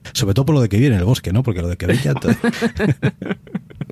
[0.12, 1.42] Sobre todo por lo de que viene en el bosque, ¿no?
[1.42, 2.14] Porque lo de que brilla.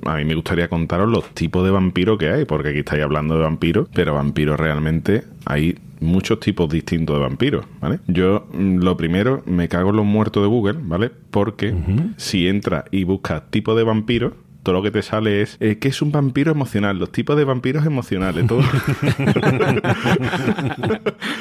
[0.05, 3.35] A mí me gustaría contaros los tipos de vampiros que hay, porque aquí estáis hablando
[3.35, 7.99] de vampiros, pero vampiros realmente hay muchos tipos distintos de vampiros, ¿vale?
[8.07, 11.11] Yo mm, lo primero me cago en los muertos de Google, ¿vale?
[11.29, 11.73] Porque
[12.17, 15.87] si entras y buscas tipo de vampiro, todo lo que te sale es eh, ¿qué
[15.89, 16.97] es un vampiro emocional?
[16.99, 18.61] Los tipos de vampiros emocionales, todo.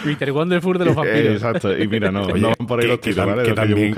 [0.04, 0.32] Mr.
[0.32, 1.34] Wonderful de los Eh, vampiros.
[1.34, 3.42] Exacto, y mira, no, Oye, no van por ahí que, los que ¿vale?
[3.42, 3.48] que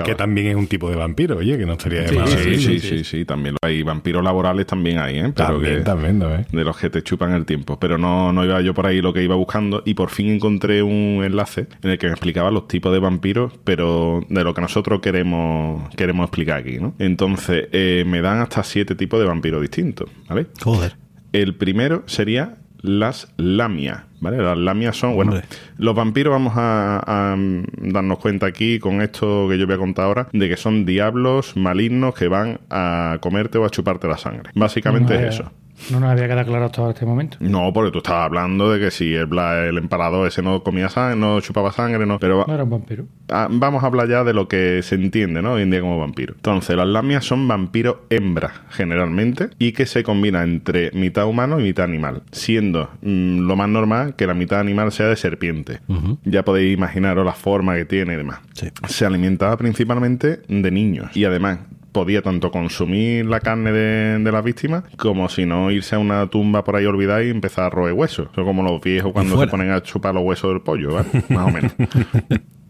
[0.03, 2.29] que también, que es un tipo de vampiro, oye, que no estaría de Sí, más.
[2.29, 3.83] Sí, sí, sí, sí, sí, sí, también hay.
[3.83, 5.33] Vampiros laborales también hay, ¿eh?
[5.35, 6.45] Pero También, que- también, también.
[6.51, 7.79] de los que te chupan el tiempo.
[7.79, 10.83] Pero no, no iba yo por ahí lo que iba buscando y por fin encontré
[10.83, 14.61] un enlace en el que me explicaba los tipos de vampiros, pero de lo que
[14.61, 16.93] nosotros queremos, queremos explicar aquí, ¿no?
[16.99, 20.47] Entonces, eh, me dan hasta siete tipos de vampiros distintos, ¿vale?
[20.61, 20.95] Joder.
[21.31, 24.37] El primero sería las lamias, ¿vale?
[24.37, 25.47] Las lamias son, bueno, Hombre.
[25.77, 27.35] los vampiros vamos a, a,
[27.77, 31.55] darnos cuenta aquí con esto que yo voy a contar ahora, de que son diablos
[31.55, 34.51] malignos que van a comerte o a chuparte la sangre.
[34.53, 35.51] Básicamente es eso.
[35.91, 37.37] No nos había quedado claro hasta este momento.
[37.39, 40.87] No, porque tú estabas hablando de que si el, bla- el empalador ese no comía
[40.89, 42.19] sangre, no chupaba sangre, no.
[42.19, 43.05] Pero No era un vampiro.
[43.29, 45.53] ah, vamos a hablar ya de lo que se entiende, ¿no?
[45.53, 46.33] Hoy en día como vampiro.
[46.35, 51.63] Entonces, las lamias son vampiros hembras, generalmente, y que se combina entre mitad humano y
[51.63, 55.79] mitad animal, siendo mm, lo más normal que la mitad animal sea de serpiente.
[56.23, 58.39] Ya podéis imaginaros la forma que tiene y demás.
[58.53, 58.67] Sí.
[58.87, 61.59] Se alimentaba principalmente de niños y además
[61.93, 66.27] podía tanto consumir la carne de, de las víctimas como si no irse a una
[66.27, 68.27] tumba por ahí olvidada y empezar a roer huesos.
[68.33, 71.07] Eso como los viejos cuando se ponen a chupar los huesos del pollo, ¿vale?
[71.29, 71.71] Más o menos.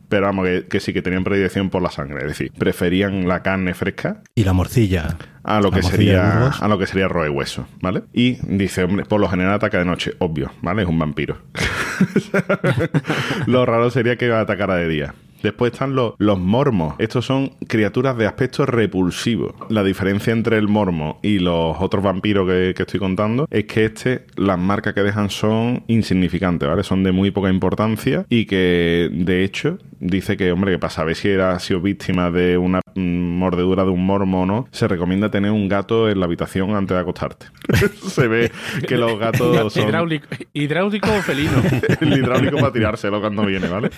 [0.09, 2.19] Pero vamos, que, que sí que tenían predilección por la sangre.
[2.21, 5.17] Es decir, preferían la carne fresca Y la morcilla.
[5.43, 8.03] a lo La que sería a lo que sería roer hueso, ¿vale?
[8.13, 10.83] Y dice, hombre, por lo general ataca de noche, obvio, ¿vale?
[10.83, 11.37] Es un vampiro.
[13.47, 15.15] lo raro sería que atacara de día.
[15.43, 16.95] Después están los, los mormos.
[16.97, 19.53] Estos son criaturas de aspecto repulsivo.
[19.69, 23.85] La diferencia entre el mormo y los otros vampiros que, que estoy contando es que
[23.85, 26.83] este, las marcas que dejan son insignificantes, ¿vale?
[26.83, 31.15] Son de muy poca importancia y que, de hecho, dice que, hombre, que para saber
[31.15, 35.51] si era sido víctima de una mordedura de un mormo o no, se recomienda tener
[35.51, 37.47] un gato en la habitación antes de acostarte.
[38.07, 38.51] se ve
[38.87, 41.53] que los gatos son Hidráulico, hidráulico o felino.
[42.01, 43.89] el hidráulico para tirárselo cuando viene, ¿vale?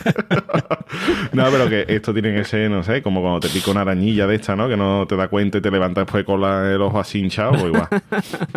[1.34, 4.28] no, pero que esto tiene que ser, no sé, como cuando te pica una arañilla
[4.28, 4.68] de esta, ¿no?
[4.70, 7.52] Que no te da cuenta y te levantas después con la- el ojo así hinchado,
[7.52, 7.88] pues igual.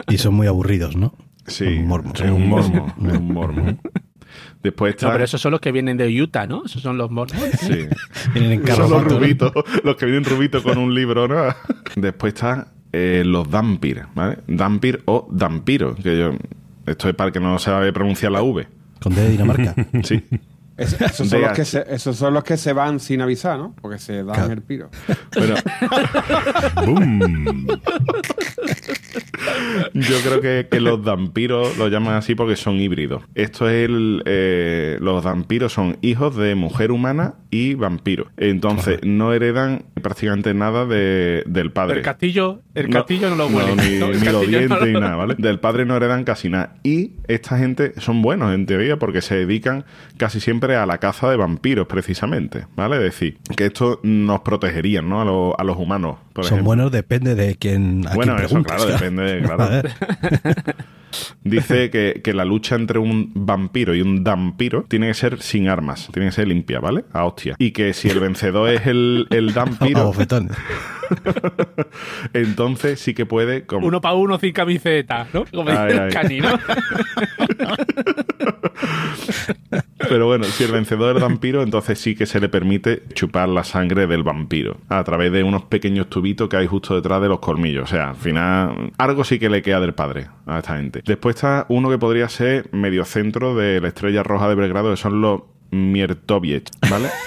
[0.08, 1.14] Y son muy aburridos, ¿no?
[1.46, 2.12] Sí, Un mormo.
[2.14, 3.78] es un mormo, es un mormo.
[4.62, 5.06] Después está...
[5.06, 6.64] No, pero esos son los que vienen de Utah, ¿no?
[6.64, 7.40] Esos son los mormos.
[7.60, 7.86] Sí.
[8.34, 9.18] Vienen en Son los carro.
[9.18, 9.52] rubitos,
[9.84, 11.54] los que vienen rubitos con un libro, ¿no?
[11.96, 14.38] Después están eh, los Dampir, ¿vale?
[14.46, 16.32] Dampir o Dampiro, que yo...
[16.86, 18.66] Esto es para que no sabe pronunciar la V.
[19.00, 19.74] Con D de Dinamarca.
[20.02, 20.24] Sí.
[20.78, 23.74] Es- esos, son los que se, esos son los que se van sin avisar, ¿no?
[23.82, 24.52] Porque se dan Claro.
[24.52, 24.90] el piro.
[25.32, 25.56] Pero
[26.86, 27.66] ¡Bum!
[29.94, 33.22] Yo creo que, que los vampiros lo llaman así porque son híbridos.
[33.34, 34.22] Esto es el...
[34.26, 38.28] eh, los vampiros son hijos de mujer humana y vampiro.
[38.36, 41.98] Entonces, no heredan prácticamente nada de- del padre.
[41.98, 43.74] El castillo, el castillo no, lo no, huele.
[43.76, 45.34] ni, No, el ni los dientes ni lo- nada, ¿vale?
[45.38, 46.76] Del padre no heredan casi nada.
[46.82, 49.84] Y esta gente son buenos, en teoría, porque se dedican
[50.16, 52.96] casi siempre a la caza de vampiros, precisamente, ¿vale?
[52.96, 55.20] Es decir, que esto nos protegerían, ¿no?
[55.20, 56.66] A, los- a los humanos, por Son ejemplo.
[56.66, 58.06] buenos, depende de quién.
[58.08, 59.47] A Bueno, quién eso, claro, depende, claro.
[59.50, 59.94] A ver,
[61.42, 65.68] Dice que, que la lucha entre un vampiro y un dampiro tiene que ser sin
[65.68, 67.04] armas, tiene que ser limpia, ¿vale?
[67.12, 67.54] A hostia.
[67.58, 70.56] Y que si el vencedor es el, el a dampiro, bofetones.
[72.34, 73.64] entonces sí que puede...
[73.66, 75.44] como- Uno para uno sin camiseta, ¿no?
[75.46, 76.06] Como Ay, dice ay.
[76.08, 76.58] el Cani, ¿no?
[80.08, 83.48] Pero bueno, si el vencedor es el vampiro, entonces sí que se le permite chupar
[83.48, 87.28] la sangre del vampiro a través de unos pequeños tubitos que hay justo detrás de
[87.28, 87.84] los colmillos.
[87.84, 91.02] O sea, al final, algo sí que le queda del padre a esta gente.
[91.04, 94.96] Después está uno que podría ser medio centro de la estrella roja de Belgrado, que
[94.96, 97.08] son los Miertoviec, ¿vale?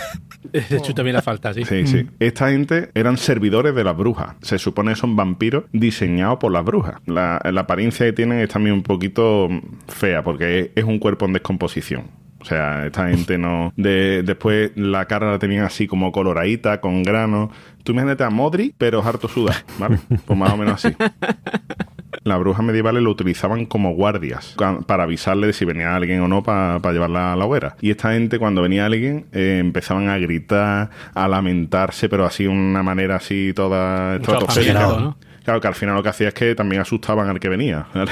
[0.51, 1.63] De hecho, también la falta, sí.
[1.65, 2.07] Sí, sí.
[2.19, 4.35] Esta gente eran servidores de las brujas.
[4.41, 6.95] Se supone que son vampiros diseñados por las brujas.
[7.05, 9.47] La, la apariencia que tienen es también un poquito
[9.87, 12.07] fea, porque es, es un cuerpo en descomposición.
[12.41, 13.71] O sea, esta gente no...
[13.77, 17.51] De, después la cara la tenían así como coloradita, con grano.
[17.83, 19.99] Tú imagínate a Modri, pero harto suda, ¿vale?
[20.25, 20.95] Pues más o menos así.
[22.23, 24.55] las brujas medievales lo utilizaban como guardias
[24.85, 27.75] para avisarle de si venía alguien o no para llevarla a la hoguera.
[27.81, 32.49] Y esta gente, cuando venía alguien, eh, empezaban a gritar, a lamentarse, pero así de
[32.49, 35.15] una manera así toda estratosférica.
[35.43, 37.87] Claro, que al final lo que hacía es que también asustaban al que venía.
[37.95, 38.11] ¿vale?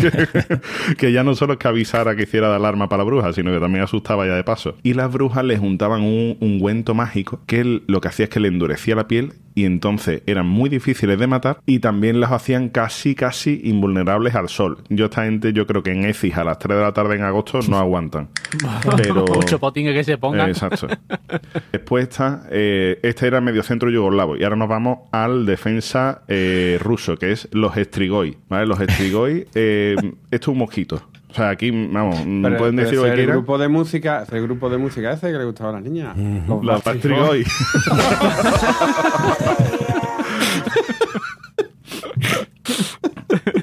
[0.00, 3.32] que, que ya no solo es que avisara que hiciera de alarma para la bruja,
[3.34, 4.76] sino que también asustaba ya de paso.
[4.82, 8.40] Y las brujas le juntaban un ungüento mágico que él- lo que hacía es que
[8.40, 12.68] le endurecía la piel y entonces eran muy difíciles de matar y también las hacían
[12.68, 14.78] casi, casi invulnerables al sol.
[14.88, 17.22] Yo esta gente, yo creo que en Ecis a las 3 de la tarde en
[17.22, 18.28] agosto no aguantan.
[18.96, 19.24] Pero...
[19.34, 20.46] Mucho potingue que se ponga.
[20.46, 20.86] Eh, Exacto.
[21.72, 26.78] Después está, eh, este era el mediocentro yugoslavo y ahora nos vamos al defensa eh,
[26.80, 28.38] ruso, que es los Strigoi.
[28.48, 28.66] ¿vale?
[28.66, 29.96] Los Strigoi, eh,
[30.30, 31.09] esto es un mosquito.
[31.30, 33.36] O sea, aquí, vamos, Pero- pueden decir lo que es el quieran.
[33.36, 36.16] grupo de música, ese grupo de música ese que le gustaba a las niñas.
[36.16, 37.44] Los Los Backstreet Strigoi.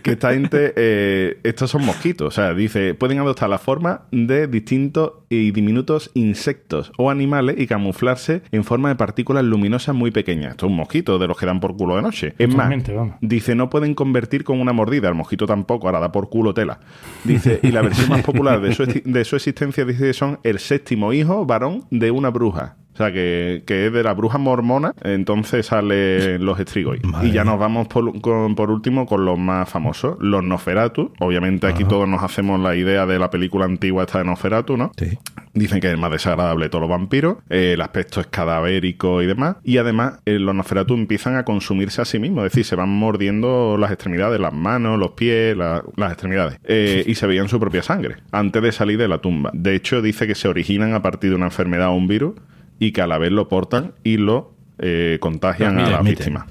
[0.07, 4.47] Que esta gente, eh, estos son mosquitos, o sea, dice, pueden adoptar la forma de
[4.47, 10.51] distintos y diminutos insectos o animales y camuflarse en forma de partículas luminosas muy pequeñas.
[10.51, 12.33] Esto es un mosquito de los que dan por culo de noche.
[12.37, 13.15] Es más, vamos.
[13.19, 16.79] dice, no pueden convertir con una mordida, el mosquito tampoco, ahora da por culo tela.
[17.25, 20.59] Dice, y la versión más popular de su, de su existencia dice que son el
[20.59, 22.77] séptimo hijo varón de una bruja.
[22.97, 26.99] O sea, que, que es de la bruja mormona, entonces salen los Strigoi.
[27.03, 31.11] Madre Y ya nos vamos por, con- por último con los más famosos, los Nosferatu.
[31.19, 34.91] Obviamente aquí todos nos hacemos la idea de la película antigua esta de Nosferatu, ¿no?
[34.97, 35.15] Sí.
[35.53, 39.27] Dicen que es más desagradable de todos los vampiros, eh, el aspecto es cadavérico y
[39.27, 39.57] demás.
[39.63, 42.89] Y además, eh, los Nosferatu empiezan a consumirse a sí mismos, es decir, se van
[42.89, 46.59] mordiendo las extremidades, las manos, los pies, la- las extremidades.
[46.63, 49.51] Eh, y se veían su propia sangre antes de salir de la tumba.
[49.53, 52.33] De hecho, dice que se originan a partir de una enfermedad o un virus
[52.79, 56.33] y que a la vez lo portan y lo eh, contagian a la Transmiten.
[56.33, 56.47] víctima.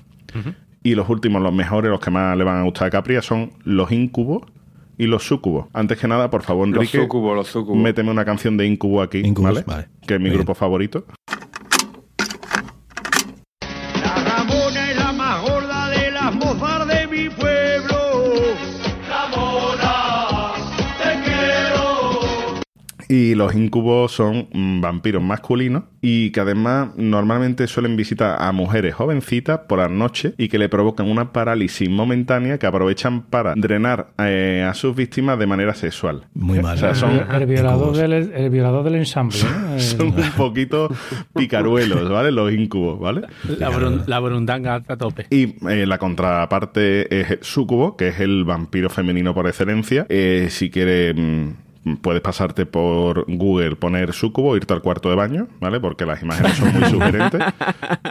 [0.83, 3.53] Y los últimos, los mejores, los que más le van a gustar a Capria son
[3.65, 4.43] los incubos
[4.99, 5.67] y los sucubos.
[5.73, 7.77] Antes que nada, por favor, Los Enrique, sucubos, los sucubos.
[7.83, 9.65] méteme una canción de incubo aquí, Incubos, ¿vale?
[9.67, 9.89] vale.
[10.07, 11.05] Que es mi Muy grupo favorito.
[23.09, 28.95] Y los incubos son mm, vampiros masculinos y que además normalmente suelen visitar a mujeres
[28.95, 34.09] jovencitas por la noche y que le provocan una parálisis momentánea que aprovechan para drenar
[34.19, 36.27] eh, a sus víctimas de manera sexual.
[36.35, 36.77] Muy mal.
[36.77, 39.39] O sea, son, El violador, del, el violador del ensamble.
[39.43, 39.67] ¿no?
[39.77, 40.89] Eh, son un poquito
[41.35, 42.31] picaruelos, ¿vale?
[42.33, 43.23] Los incubos, ¿vale?
[43.59, 45.27] La, brun- la burundanga a tope.
[45.31, 50.07] Y eh, la contraparte es Sucubo, que es el vampiro femenino por excelencia.
[50.09, 51.49] Eh, si quieres, mm,
[51.95, 55.79] puedes pasarte por Google, poner Sucubo, irte al cuarto de baño, ¿vale?
[55.79, 57.41] Porque las imágenes son muy sugerentes,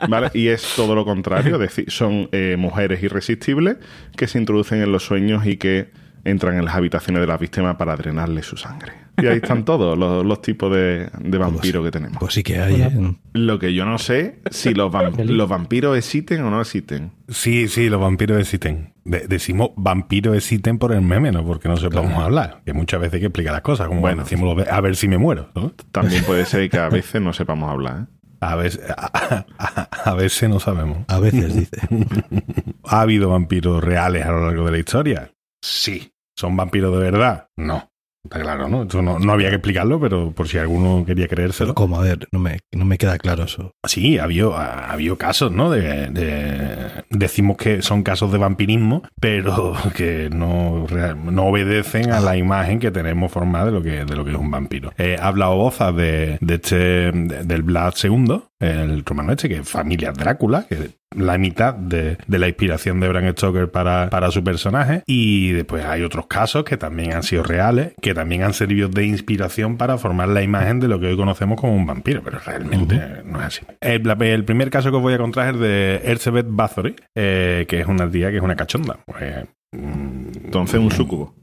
[0.07, 0.31] ¿vale?
[0.33, 3.77] Y es todo lo contrario, decir, son eh, mujeres irresistibles
[4.15, 5.89] que se introducen en los sueños y que
[6.23, 9.04] entran en las habitaciones de las víctimas para drenarle su sangre.
[9.21, 12.17] Y ahí están todos los, los tipos de, de vampiros que tenemos.
[12.19, 13.15] Pues sí que hay, ¿eh?
[13.33, 17.11] Lo que yo no sé si los, vam- los vampiros existen o no existen.
[17.29, 18.93] Sí, sí, los vampiros existen.
[19.05, 21.45] De- decimos vampiros existen por el meme, ¿no?
[21.45, 22.61] Porque no sepamos hablar.
[22.65, 23.87] Que muchas veces hay que explicar las cosas.
[23.87, 24.23] Como Bueno.
[24.23, 25.71] decimos, a ver si me muero, ¿no?
[25.91, 28.01] También puede ser que a veces no sepamos hablar.
[28.01, 28.05] ¿eh?
[28.41, 30.99] A veces, a, a- a veces no sabemos.
[31.07, 31.77] A veces dice.
[32.83, 35.31] ¿Ha habido vampiros reales a lo largo de la historia?
[35.61, 36.11] Sí.
[36.37, 37.47] ¿Son vampiros de verdad?
[37.55, 37.89] No.
[38.25, 38.83] Está claro, ¿no?
[38.83, 41.73] Eso no, no había que explicarlo, pero por si alguno quería creérselo.
[41.75, 43.71] Como, a ver, no me, no me queda claro eso.
[43.87, 45.69] Sí, ha habido, ha habido casos, ¿no?
[45.69, 50.85] De, de- decimos que son casos de vampirismo, pero que no,
[51.15, 54.37] no obedecen a la imagen que tenemos formada de lo que, de lo que es
[54.37, 54.91] un vampiro.
[54.97, 56.75] Eh, ha hablado Boza de, de este,
[57.11, 62.17] de- del Vlad II, el romano este, que es familia Drácula, que la mitad de,
[62.27, 65.03] de la inspiración de Bram Stoker para, para su personaje.
[65.05, 69.05] Y después hay otros casos que también han sido reales, que también han servido de
[69.05, 72.99] inspiración para formar la imagen de lo que hoy conocemos como un vampiro, pero realmente
[73.25, 73.61] no es así.
[73.81, 77.79] El, primer caso que os voy a contar es el de Elizabeth Bathory, eh, que
[77.79, 78.99] es una tía que es una cachonda.
[79.05, 81.35] Pues, mm, Entonces, un sucubo.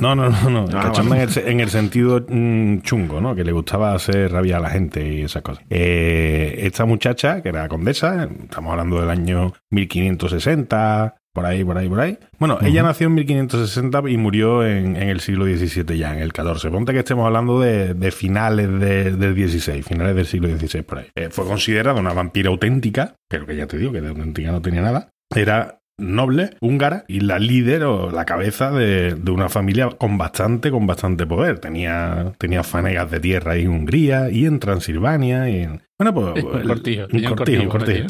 [0.00, 0.66] No, no, no, no.
[0.78, 3.34] Ah, en, el, se- en el sentido mm, chungo, ¿no?
[3.34, 5.64] Que le gustaba hacer rabia a la gente y esas cosas.
[5.70, 11.88] Eh, esta muchacha, que era condesa, estamos hablando del año 1560, por ahí, por ahí,
[11.88, 12.18] por ahí.
[12.38, 16.32] Bueno, ella nació en 1560 y murió en, en el siglo XVII ya, en el
[16.32, 16.70] XIV.
[16.70, 20.98] Ponte que estemos hablando de, de finales de- del XVI, finales del siglo XVI, por
[20.98, 21.06] ahí.
[21.14, 24.60] Eh, fue considerada una vampira auténtica, pero que ya te digo que de auténtica no
[24.62, 25.10] tenía nada.
[25.34, 30.70] Era noble húngara y la líder o la cabeza de, de una familia con bastante,
[30.70, 31.58] con bastante poder.
[31.58, 35.82] Tenía, tenía fanegas de tierra ahí en Hungría y en Transilvania y en...
[35.98, 36.44] Bueno, pues...
[36.44, 38.06] Un cortillo, Un cortillo.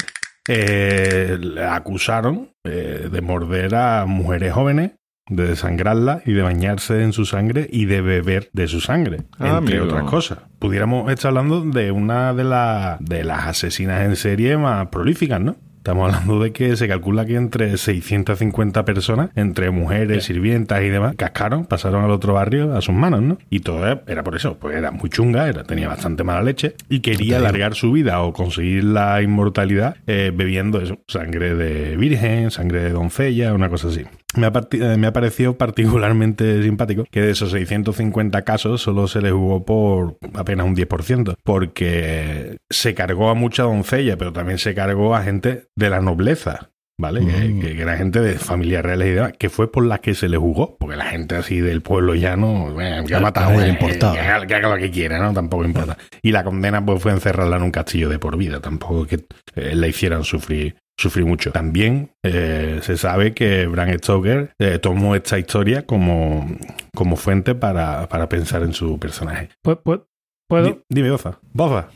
[0.47, 4.91] eh, le acusaron eh, de morder a mujeres jóvenes,
[5.29, 9.59] de desangrarlas y de bañarse en su sangre y de beber de su sangre, Ah,
[9.59, 9.85] entre amigo.
[9.85, 10.39] otras cosas.
[10.59, 15.55] Pudiéramos estar hablando de una de, la- de las asesinas en serie más prolíficas, ¿no?
[15.81, 21.15] Estamos hablando de que se calcula que entre 650 personas, entre mujeres, sirvientas y demás,
[21.17, 23.39] cascaron, pasaron al otro barrio a sus manos, ¿no?
[23.49, 26.75] Y todo era- era por eso, pues era muy chunga, era, tenía bastante mala leche
[26.87, 32.51] y quería alargar su vida o conseguir la inmortalidad eh, bebiendo eso, sangre de virgen,
[32.51, 34.03] sangre de doncella, una cosa así.
[34.35, 39.21] Me ha, eh, me ha parecido particularmente simpático que de esos 650 casos solo se
[39.21, 44.73] le jugó por apenas un 10%, porque se cargó a mucha doncella, pero también se
[44.73, 46.69] cargó a gente de la nobleza.
[46.99, 47.21] ¿Vale?
[47.25, 47.61] Que- Mm.
[47.61, 50.29] Que, que era gente de familias reales y demás, que fue por las que se
[50.29, 53.69] le jugó, porque la gente así del pueblo llano, bueno, que ha A matado, eh,
[53.69, 54.13] importaba.
[54.13, 55.33] que haga, que haga lo que quiera, ¿no?
[55.33, 55.97] Tampoco importa.
[56.21, 59.15] Y la condena pues fue encerrarla en un castillo de por vida, tampoco que
[59.55, 61.51] eh, la hicieran sufrir sufrir mucho.
[61.51, 66.47] También eh, se sabe que Bram Stoker eh, tomó esta historia como,
[66.95, 69.49] como fuente para, para pensar en su personaje.
[69.61, 69.99] Pues, pues,
[70.47, 70.65] ¿Puedo?
[70.65, 71.39] Di- dime, Boza.
[71.53, 71.87] Boza.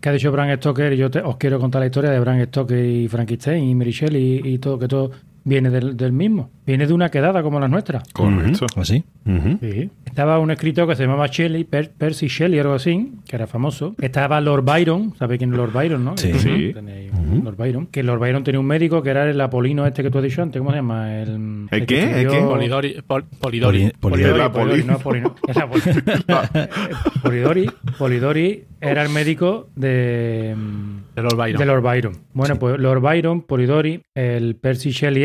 [0.00, 2.84] que ha dicho Bram Stoker yo te- os quiero contar la historia de Bram Stoker
[2.84, 5.10] y Frankenstein y Mary Shelley y, y todo, que todo
[5.46, 6.50] viene del, del mismo.
[6.66, 8.02] Viene de una quedada como la nuestra.
[8.12, 8.66] Correcto.
[8.76, 9.04] ¿Así?
[9.24, 9.58] Ujú.
[9.62, 9.88] Sí.
[10.04, 13.94] Estaba un escritor que se llamaba Shelley, Per- Percy Shelley, algo así, que era famoso.
[14.00, 16.16] Estaba Lord Byron, ¿sabéis quién es Lord Byron, no?
[16.16, 16.32] Sí.
[16.34, 16.74] Sí.
[16.76, 17.86] Un Lord Byron.
[17.86, 20.42] Que Lord Byron tenía un médico que era el Apolino este que tú has dicho
[20.42, 21.16] antes, ¿cómo se llama?
[21.20, 22.20] El, ¿El que qué?
[22.22, 22.38] ¿El qué?
[22.40, 22.96] Polidori.
[23.06, 23.92] Pol- Polidori.
[24.00, 24.98] Poli- Polidori, Polidori, no
[27.22, 30.54] Polidori, Polidori era el médico de,
[31.14, 31.58] de Lord Byron.
[31.58, 32.12] de Lord Byron.
[32.32, 35.24] Bueno, pues Lord Byron, Polidori, el Percy Shelley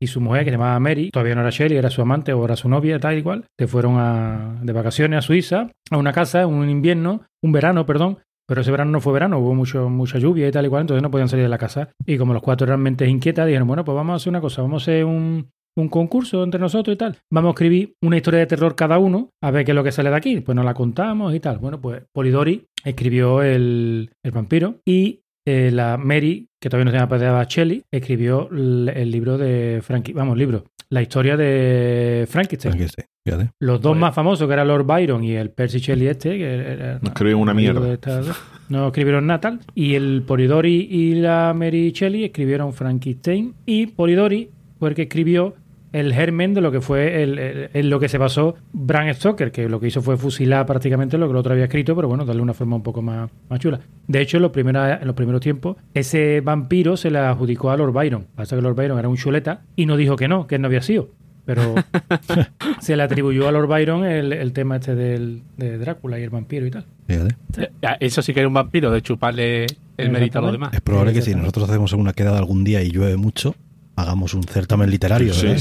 [0.00, 2.44] y su mujer que se llamaba Mary, todavía no era Shelley, era su amante o
[2.44, 6.12] era su novia, tal y cual, se fueron a, de vacaciones a Suiza, a una
[6.12, 10.18] casa, un invierno, un verano, perdón, pero ese verano no fue verano, hubo mucho, mucha
[10.18, 11.90] lluvia y tal y cual, entonces no podían salir de la casa.
[12.04, 14.62] Y como los cuatro eran mentes inquietas, dijeron, bueno, pues vamos a hacer una cosa,
[14.62, 17.18] vamos a hacer un, un concurso entre nosotros y tal.
[17.30, 19.92] Vamos a escribir una historia de terror cada uno, a ver qué es lo que
[19.92, 20.40] sale de aquí.
[20.40, 21.58] Pues nos la contamos y tal.
[21.58, 26.96] Bueno, pues Polidori escribió el, el vampiro y eh, la Mary, que todavía no se
[26.98, 32.72] llama Pedra Shelley, escribió el, el libro de Frankie, vamos, libro, la historia de Frankenstein.
[32.72, 33.50] Frankenstein, fíjate.
[33.60, 36.98] Los dos más famosos, que era Lord Byron y el Percy Shelley este, que era,
[37.00, 37.92] No escribieron una mierda.
[37.92, 38.22] esta-
[38.68, 39.60] no escribieron nada tal.
[39.74, 43.54] Y el Polidori y la Mary Shelley escribieron Frankenstein.
[43.64, 45.54] Y Polidori fue el que escribió
[45.92, 49.80] el germen de lo que fue el, lo que se basó Bram Stoker, que lo
[49.80, 52.54] que hizo fue fusilar prácticamente lo que el otro había escrito, pero bueno, darle una
[52.54, 53.80] forma un poco más, más chula.
[54.06, 57.76] De hecho, en los, primeros, en los primeros tiempos, ese vampiro se le adjudicó a
[57.76, 58.26] Lord Byron.
[58.34, 60.66] Pasa que Lord Byron era un chuleta y no dijo que no, que él no
[60.66, 61.10] había sido.
[61.44, 61.76] Pero
[62.80, 66.30] se le atribuyó a Lord Byron el, el tema este del, de Drácula y el
[66.30, 66.84] vampiro y tal.
[67.06, 67.36] Fíjate.
[67.58, 67.70] Eh,
[68.00, 70.74] Eso sí que era un vampiro, de chuparle el mérito a los demás.
[70.74, 73.54] Es probable que si nosotros hacemos una quedada algún día y llueve mucho,
[73.96, 75.32] hagamos un certamen literario.
[75.34, 75.58] Sí, ¿verdad?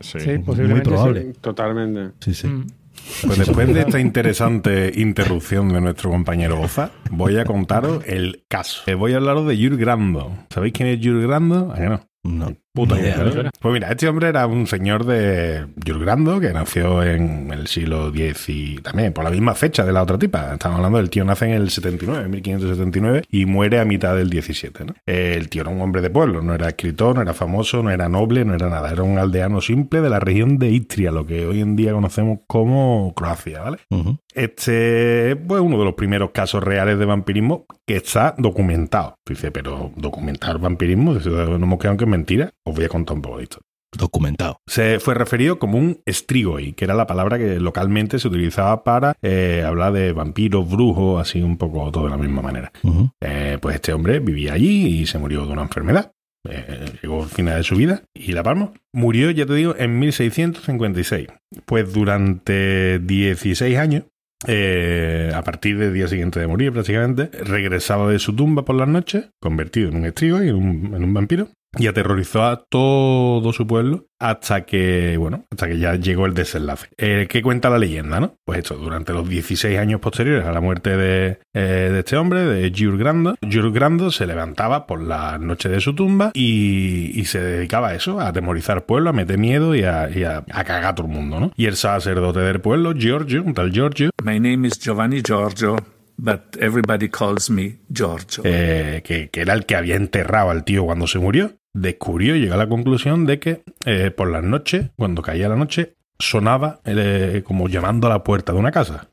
[0.00, 0.18] sí, sí.
[0.20, 1.32] Sí, Muy probable.
[1.32, 1.38] sí.
[1.40, 2.14] Totalmente.
[2.20, 2.46] sí, sí.
[2.48, 2.66] Mm.
[3.26, 8.82] Pues después de esta interesante interrupción de nuestro compañero Boza, voy a contaros el caso.
[8.86, 10.32] Eh, Voy a hablaros de Jules Grando.
[10.48, 11.70] ¿Sabéis quién es Jules Grando?
[11.72, 12.00] ¿A que no?
[12.22, 13.50] No, Puta idea.
[13.60, 18.08] Pues mira, este hombre era un señor de Jules Grando que nació en el siglo
[18.08, 20.54] X y también por la misma fecha de la otra tipa.
[20.54, 24.86] Estamos hablando del tío nace en el 79, 1579 y muere a mitad del 17.
[24.86, 24.94] ¿no?
[25.06, 28.08] El tío era un hombre de pueblo, no era escritor, no era famoso, no era
[28.08, 28.90] noble, no era nada.
[28.90, 32.40] Era un aldeano simple de la región de Istria, lo que hoy en día conocemos
[32.48, 33.78] como Croacia, ¿vale?
[34.34, 39.14] Este es pues, uno de los primeros casos reales de vampirismo que está documentado.
[39.24, 42.50] Dice, pero documentar vampirismo, no hemos quedado que es mentira.
[42.66, 43.58] Os voy a contar un poco de esto.
[43.96, 44.58] Documentado.
[44.66, 49.14] Se fue referido como un strigoi, que era la palabra que localmente se utilizaba para
[49.22, 52.72] eh, hablar de vampiros, brujos, así un poco todo de la misma manera.
[53.20, 56.10] Eh, pues este hombre vivía allí y se murió de una enfermedad.
[56.48, 58.72] Eh, llegó al final de su vida y la palma.
[58.92, 61.28] Murió, ya te digo, en 1656.
[61.64, 64.04] Pues durante 16 años,
[64.46, 68.88] eh, a partir del día siguiente de morir prácticamente, regresaba de su tumba por las
[68.88, 73.52] noches, convertido en un estrigo y en un, en un vampiro, y aterrorizó a todo
[73.52, 76.88] su pueblo hasta que, bueno, hasta que ya llegó el desenlace.
[76.96, 78.36] Eh, ¿Qué cuenta la leyenda, no?
[78.44, 82.40] Pues esto, durante los 16 años posteriores a la muerte de, eh, de este hombre,
[82.44, 87.24] de Jules Grando, Jules Grando se levantaba por la noche de su tumba y, y
[87.26, 90.64] se dedicaba a eso, a atemorizar pueblo, a meter miedo y a, y a, a
[90.64, 91.52] cagar a todo el mundo, ¿no?
[91.56, 95.76] Y el sacerdote del pueblo, Giorgio, un tal Giorgio, My name is Giovanni Giorgio,
[96.16, 98.42] but everybody calls me Giorgio.
[98.46, 102.40] eh, que, que era el que había enterrado al tío cuando se murió, descubrió y
[102.40, 106.80] llegó a la conclusión de que eh, por las noches, cuando caía la noche, sonaba
[106.84, 109.08] eh, como llamando a la puerta de una casa.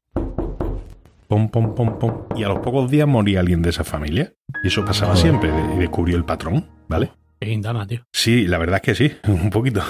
[1.28, 2.14] pom, pom, pom, pom.
[2.36, 4.34] Y a los pocos días moría alguien de esa familia.
[4.64, 5.50] Y eso pasaba siempre.
[5.76, 7.12] Y descubrió el patrón, ¿vale?
[7.40, 8.02] Qué guindama, tío.
[8.14, 9.82] Sí, la verdad es que sí, un poquito.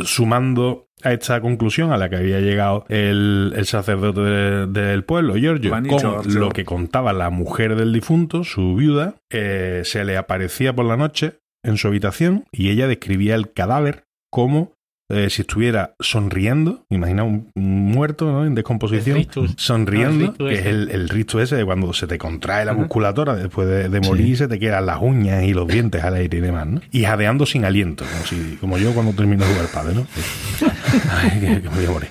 [0.00, 5.36] Sumando a esta conclusión a la que había llegado el, el sacerdote de- del pueblo,
[5.36, 10.74] Giorgio, con lo que contaba la mujer del difunto, su viuda, eh, se le aparecía
[10.74, 14.72] por la noche en su habitación y ella describía el cadáver como
[15.08, 18.46] eh, si estuviera sonriendo, imagina un, un muerto ¿no?
[18.46, 22.64] en descomposición, sonriendo, Ah, que es el, el rictus ese de cuando se te contrae
[22.64, 26.02] la musculatura después de, de morir y se te quedan las uñas y los dientes
[26.02, 26.80] al aire y demás, ¿no?
[26.92, 30.06] Y jadeando sin aliento, como, si, como yo cuando termino de jugar padre, ¿no?
[31.10, 32.08] Ay, que, que me voy a morir.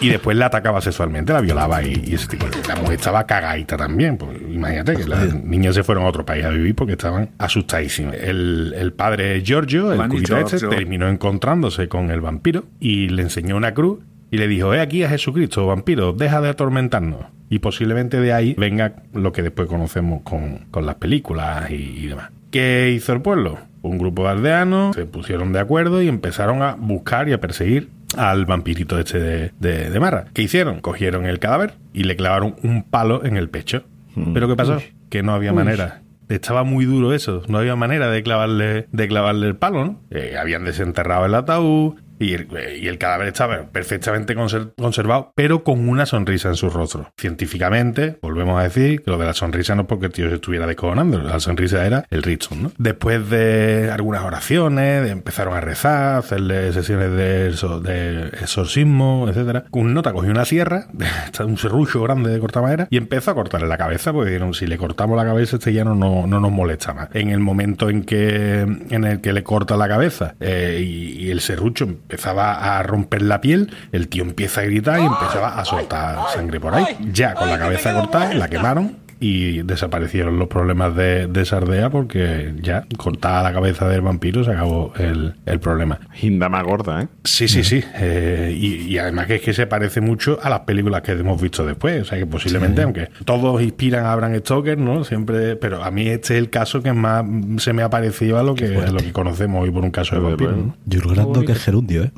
[0.00, 2.68] Y después la atacaba sexualmente, la violaba y, y ese tipo de cosas.
[2.68, 4.16] La mujer estaba cagadita también.
[4.16, 8.14] Pues imagínate que las niñas se fueron a otro país a vivir porque estaban asustadísimas.
[8.14, 13.56] El, el padre Giorgio, el curita este, terminó encontrándose con el vampiro y le enseñó
[13.56, 17.20] una cruz y le dijo, he aquí a Jesucristo, vampiro, deja de atormentarnos.
[17.50, 22.06] Y posiblemente de ahí venga lo que después conocemos con, con las películas y, y
[22.08, 22.30] demás.
[22.50, 23.58] ¿Qué hizo el pueblo?
[23.82, 27.90] Un grupo de aldeanos se pusieron de acuerdo y empezaron a buscar y a perseguir
[28.16, 30.26] al vampirito este de, de, de Marra.
[30.32, 30.80] ¿Qué hicieron?
[30.80, 33.84] Cogieron el cadáver y le clavaron un palo en el pecho.
[34.32, 34.80] ¿Pero qué pasó?
[35.10, 36.02] Que no había manera.
[36.28, 37.42] Estaba muy duro eso.
[37.48, 40.00] No había manera de clavarle, de clavarle el palo, ¿no?
[40.10, 46.06] Eh, habían desenterrado el ataúd y el, cadáver estaba perfectamente conser- conservado, pero con una
[46.06, 47.10] sonrisa en su rostro.
[47.18, 50.36] Científicamente, volvemos a decir que lo de la sonrisa no es porque el tío se
[50.36, 52.72] estuviera descojonando, la sonrisa era el Richard, ¿no?
[52.78, 57.50] Después de algunas oraciones, empezaron a rezar, hacerle sesiones de,
[57.82, 59.64] de exorcismo, etcétera.
[59.72, 60.86] Un nota cogió una sierra,
[61.44, 64.66] un serrucho grande de cortar madera, y empezó a cortarle la cabeza, porque dijeron, si
[64.66, 67.08] le cortamos la cabeza, este ya no, no, no nos molesta más.
[67.14, 71.40] En el momento en que, en el que le corta la cabeza eh, y el
[71.40, 76.18] serrucho empezaba a romper la piel, el tío empieza a gritar y empezaba a soltar
[76.32, 76.96] sangre por ahí.
[77.12, 81.90] Ya con la cabeza cortada, la quemaron y desaparecieron los problemas de, de esa aldea
[81.90, 86.00] porque ya cortada la cabeza del vampiro se acabó el, el problema.
[86.12, 87.08] Gindama gorda, ¿eh?
[87.24, 87.82] Sí, sí, sí.
[87.94, 91.40] Eh, y, y además que es que se parece mucho a las películas que hemos
[91.40, 92.02] visto después.
[92.02, 95.04] O sea que posiblemente, aunque todos inspiran a Bram Stoker, ¿no?
[95.04, 97.24] Siempre, pero a mí este es el caso que más
[97.58, 100.16] se me ha parecido a lo que, a lo que conocemos hoy por un caso
[100.16, 100.52] de vampiro.
[100.52, 100.76] ¿no?
[100.86, 102.12] Yurgrando que es gerundio, ¿eh?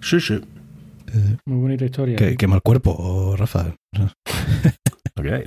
[0.00, 0.40] Sí, sí.
[1.44, 2.16] Muy bonita historia.
[2.16, 3.74] Que, quema el cuerpo, Rafa.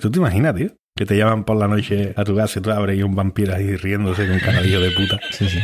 [0.02, 0.70] ¿Tú te imaginas, tío?
[0.96, 3.56] Que te llaman por la noche a tu casa y tú abres y un vampiro
[3.56, 5.20] ahí riéndose con caradillo de puta.
[5.32, 5.58] Sí, sí.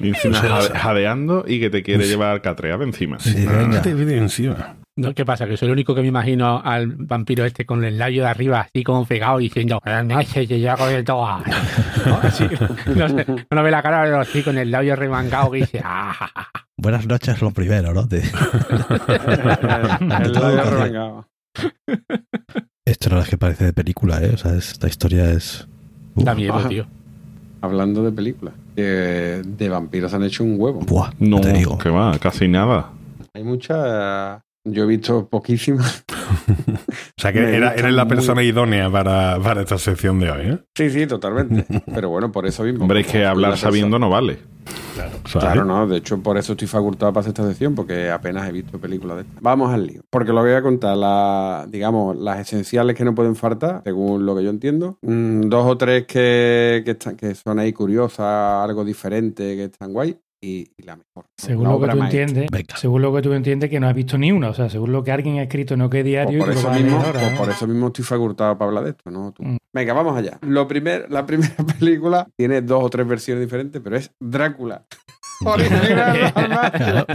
[0.00, 3.20] Y encima O sea, jade- jadeando y que te quiere llevar catreado encima.
[3.20, 3.76] Sí, No, venga.
[3.76, 4.74] no te viene encima.
[4.96, 5.46] No, ¿Qué pasa?
[5.46, 8.62] Que soy el único que me imagino al vampiro este con el labio de arriba
[8.62, 11.38] así como pegado diciendo no sé, yo ya con el todo.
[12.06, 12.18] ¿No?
[12.20, 12.44] Así,
[12.96, 16.12] no sé, uno ve la cara pero así con el labio remangado que dice ah,
[16.12, 16.64] ja, ja, ja".
[16.76, 18.08] Buenas noches, lo primero, ¿no?
[18.10, 18.22] El
[20.32, 21.28] labio remangado.
[22.88, 24.30] Esto no es que parece de película, ¿eh?
[24.34, 25.68] O sea, esta historia es.
[26.14, 26.68] Uf, Da miedo, Ajá.
[26.68, 26.86] tío.
[27.60, 30.80] Hablando de películas, eh, de vampiros han hecho un huevo.
[30.80, 31.76] Buah, No, te digo.
[31.76, 32.90] que va, casi nada.
[33.34, 34.40] Hay muchas.
[34.72, 36.04] Yo he visto poquísimas.
[37.18, 40.40] O sea que era, eres la muy- persona idónea para, para esta sección de hoy,
[40.42, 40.58] ¿eh?
[40.76, 41.66] Sí, sí, totalmente.
[41.92, 42.82] Pero bueno, por eso mismo.
[42.82, 44.38] Hombre, es que La hablar persona- sabiendo no vale.
[44.94, 45.22] ¿Sabes?
[45.32, 48.52] Claro, no, de hecho por eso estoy facultado para hacer esta sección, porque apenas he
[48.52, 49.42] visto películas de estas.
[49.42, 50.02] Vamos al lío.
[50.10, 54.36] Porque lo voy a contar, la, digamos, las esenciales que no pueden faltar, según lo
[54.36, 54.98] que yo entiendo.
[55.02, 59.92] Mm, dos o tres que, que, están, que son ahí curiosas, algo diferente, que están
[59.92, 60.18] guay.
[60.40, 61.26] Y, y la mejor.
[61.36, 64.16] Según La lo que tú entiendes, según lo que tú entiendes, que no has visto
[64.18, 64.50] ni una.
[64.50, 66.44] O sea, según lo que alguien ha escrito, no que diario.
[66.44, 67.34] Pues por, y te eso mismo, ahora, pues ¿eh?
[67.36, 69.32] por eso mismo estoy facultado para hablar de esto, ¿no?
[69.32, 69.42] Tú.
[69.42, 69.56] Mm.
[69.74, 70.38] Venga, vamos allá.
[70.42, 74.86] Lo primer, la primera película tiene dos o tres versiones diferentes, pero es Drácula.
[75.44, 77.06] Original, normal.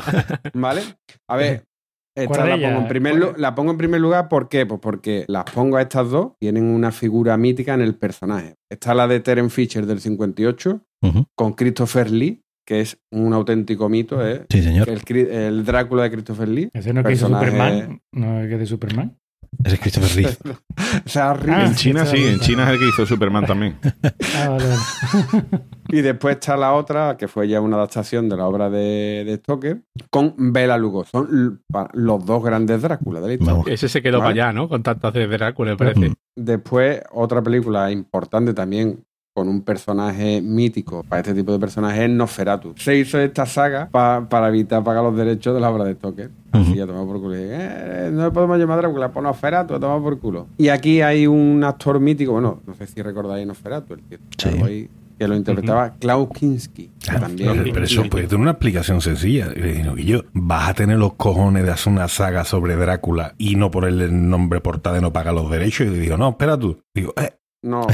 [0.53, 0.81] ¿Vale?
[1.29, 1.63] A ver,
[2.15, 4.65] esta ¿Cuál de la pongo, en primer la pongo en primer lugar, ¿por qué?
[4.65, 8.55] Pues porque las pongo a estas dos, tienen una figura mítica en el personaje.
[8.69, 11.25] Está la de Terence Fisher del 58, Ujú.
[11.35, 14.45] con Christopher Lee, que es un auténtico mito, ¿eh?
[14.49, 14.87] Sí, señor.
[14.89, 16.69] El, Drácula de Christopher Lee.
[16.73, 18.01] Ese no es que hizo Superman.
[18.11, 19.17] No es que de Superman.
[19.63, 20.37] Ese es Christopher Reeve.
[21.05, 21.51] O sea, Lee.
[21.51, 22.39] Ah, en China sí, sí, en.
[22.39, 23.77] China es el que hizo Superman también.
[24.35, 25.63] Ah, vale, vale.
[25.89, 29.35] Y después está la otra, que fue ya una adaptación de la obra de, de
[29.37, 31.11] Stoker, con Bela Lugosi.
[31.11, 31.61] Son
[31.93, 33.53] los dos grandes Drácula de la historia.
[33.53, 33.67] Vamos.
[33.67, 34.33] Ese se quedó Vale.
[34.33, 34.67] para allá, ¿no?
[34.67, 36.09] Con tantas de Drácula, me parece.
[36.09, 36.13] Mm.
[36.35, 39.03] Después, otra película importante también
[39.33, 42.73] con un personaje mítico para este tipo de personajes es Nosferatu.
[42.77, 46.29] Se hizo esta saga pa- para evitar pagar los derechos de la obra de Stoker.
[46.51, 47.35] Así ya tomamos por culo.
[47.35, 50.47] Y dije, "Eh, no le podemos llamar Drácula, pues Nosferatu, tomamos por culo.
[50.57, 54.49] Y aquí hay un actor mítico, bueno, no sé si recordáis Nosferatu, el que Sí.
[54.63, 56.91] ahí que lo interpretaba Klaus Kinski.
[57.03, 59.47] Claro, también, pero, pero eso puede tener una explicación sencilla.
[59.95, 64.05] Yo, vas a tener los cojones de hacer una saga sobre Drácula y no ponerle
[64.05, 65.87] el nombre portada y no pagar los derechos.
[65.87, 66.79] Y le digo, no, espera tú.
[66.93, 67.31] Digo, eh,
[67.63, 67.87] No,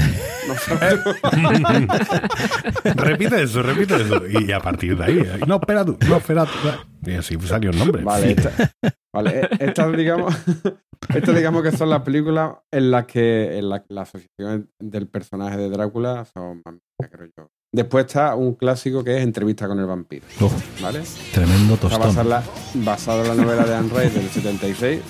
[0.47, 0.53] no
[2.95, 4.21] repite eso, repite eso.
[4.27, 7.09] Y a partir de ahí, no, espera tú, no, espera tú.
[7.09, 8.03] Y así salió el nombre.
[8.03, 8.71] Vale, esta-
[9.13, 10.35] vale, eh, estas digamos,
[11.13, 15.57] estas digamos que son las películas en las que en la, la asociación del personaje
[15.57, 16.75] de Drácula son más
[17.09, 17.49] creo yo.
[17.71, 21.03] Después está un clásico que es Entrevista con el vampiro, Uf, ¿vale?
[21.31, 22.17] tremendo Está tostón.
[22.21, 22.43] en la,
[22.73, 25.01] basado en la novela de Anne Rice del 76.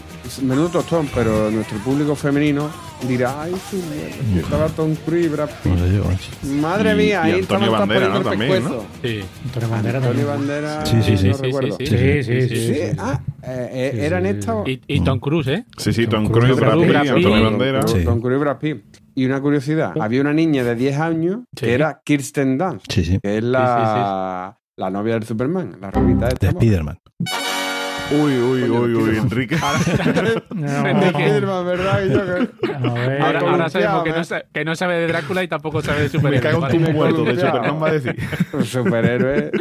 [0.43, 2.69] Menudo tostón, pero nuestro público femenino
[3.07, 5.73] dirá, ay, su mierda, estaba Tom Cruise y Brad Pitt.
[5.73, 6.61] No.
[6.61, 8.21] Madre mía, y ahí Antonio Bandera, ¿no?
[8.21, 8.85] También, pescuezo.
[9.01, 9.21] Sí.
[9.45, 10.47] Antonio Bandera Antonio también.
[10.61, 11.27] Bandera, Sí, sí, sí.
[11.29, 11.77] no Sí, recuerdo.
[11.79, 15.65] sí, Sí, ah, eh, eh, ¿eran o- Y, Tom Cruise, ¿eh?
[15.77, 16.95] Sí, sí, Tom Cruise, Brad Pitt.
[16.95, 17.79] Antonio Bandera.
[17.85, 18.83] Tom, Cruise y Brad Pitt.
[19.15, 21.65] Y una curiosidad, había una niña de 10 años Sí.
[21.65, 23.19] que era Kirsten Dunst, Sí, sí.
[23.21, 26.99] que es la, la novia del Superman, la rubita de De Spiderman.
[28.11, 29.17] Uy, uy, uy, uy.
[29.17, 29.55] Enrique.
[30.55, 30.67] No,
[31.09, 32.03] Spiderman, ¿verdad?
[32.05, 33.21] Y yo que- a ver.
[33.21, 34.13] Ahora, ahora sabemos que ¿eh?
[34.17, 36.41] no, que no sabe de Drácula y tampoco sabe de Me superhéroes.
[36.41, 36.73] cago en ¿vale?
[36.77, 37.35] tu Me muerto, de.
[37.35, 38.15] Superman va a decir.
[38.53, 39.51] un superhéroe.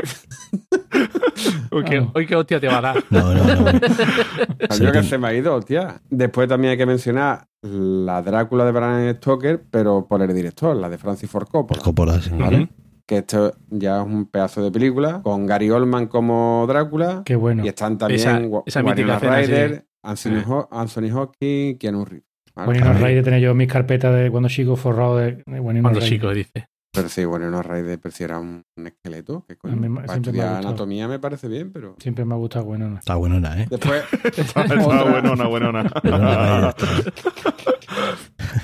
[1.70, 3.04] Uy, qué, uy, qué hostia te va a dar.
[3.10, 3.72] No, no, no.
[4.80, 6.00] Yo que se me ha ido, hostia.
[6.10, 10.88] Después también hay que mencionar la Drácula de Bram Stoker, pero por el director, la
[10.88, 11.80] de Francis Ford Coppola.
[11.82, 12.30] Coppola, sí.
[12.32, 12.68] ¿vale?
[13.08, 17.22] Que esto ya es un pedazo de película, con Gary Oldman como Drácula.
[17.24, 17.64] Qué bueno.
[17.64, 22.26] Y están también Esa- esa Winona mítica escena, Ryder, Anthony, Ho- Anthony Hopkins, Keanu Reeves.
[22.66, 26.34] Winona Ryder tenía yo mis carpetas de cuando chico forrado de, de Winona Cuando chico,
[26.34, 26.68] dice.
[26.92, 29.44] Pero sí, Winona Ryder pareciera un, un esqueleto.
[29.48, 31.96] Que coño, me- para anatomía me parece bien, pero...
[32.00, 32.98] Siempre me ha gustado Winona.
[32.98, 33.66] Está buenona, ¿eh?
[33.70, 34.02] Después,
[34.36, 34.64] Está
[35.10, 35.90] buenona, buenona.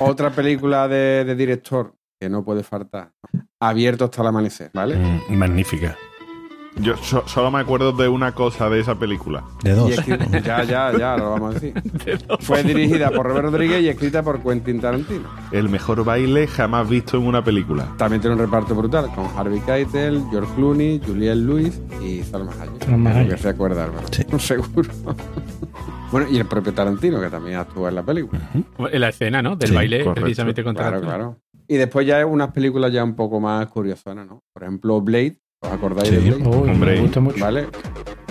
[0.01, 3.13] Otra película de, de director que no puede faltar.
[3.61, 4.97] Abierto hasta el amanecer, ¿vale?
[4.97, 5.97] Mm, magnífica.
[6.77, 9.45] Yo so- solo me acuerdo de una cosa de esa película.
[9.63, 9.91] De dos.
[10.45, 11.73] ya, ya, ya, lo vamos a decir.
[12.41, 15.29] Fue dirigida por Robert Rodríguez y escrita por Quentin Tarantino.
[15.53, 17.87] El mejor baile jamás visto en una película.
[17.97, 22.85] También tiene un reparto brutal con Harvey Keitel, George Clooney, Juliette Lewis y Salma Hayek.
[22.85, 23.31] Salma Hayek.
[23.31, 23.89] que se acuerda.
[24.11, 24.25] Sí.
[24.41, 24.91] Seguro.
[26.11, 28.41] bueno, y el propio Tarantino, que también actúa en la película.
[28.91, 29.55] En la escena, ¿no?
[29.55, 30.23] Del Sí, baile, correcto.
[30.23, 31.39] precisamente contra Claro, claro.
[31.69, 34.43] Y después ya unas películas ya un poco más curiosonas, ¿no?
[34.53, 35.39] Por ejemplo, Blade.
[35.61, 36.17] ¿Os acordáis Sí.
[36.17, 36.49] de Blade?
[36.49, 36.95] Uy, Hombre.
[36.97, 37.43] me gusta mucho.
[37.45, 37.69] ¿Vale?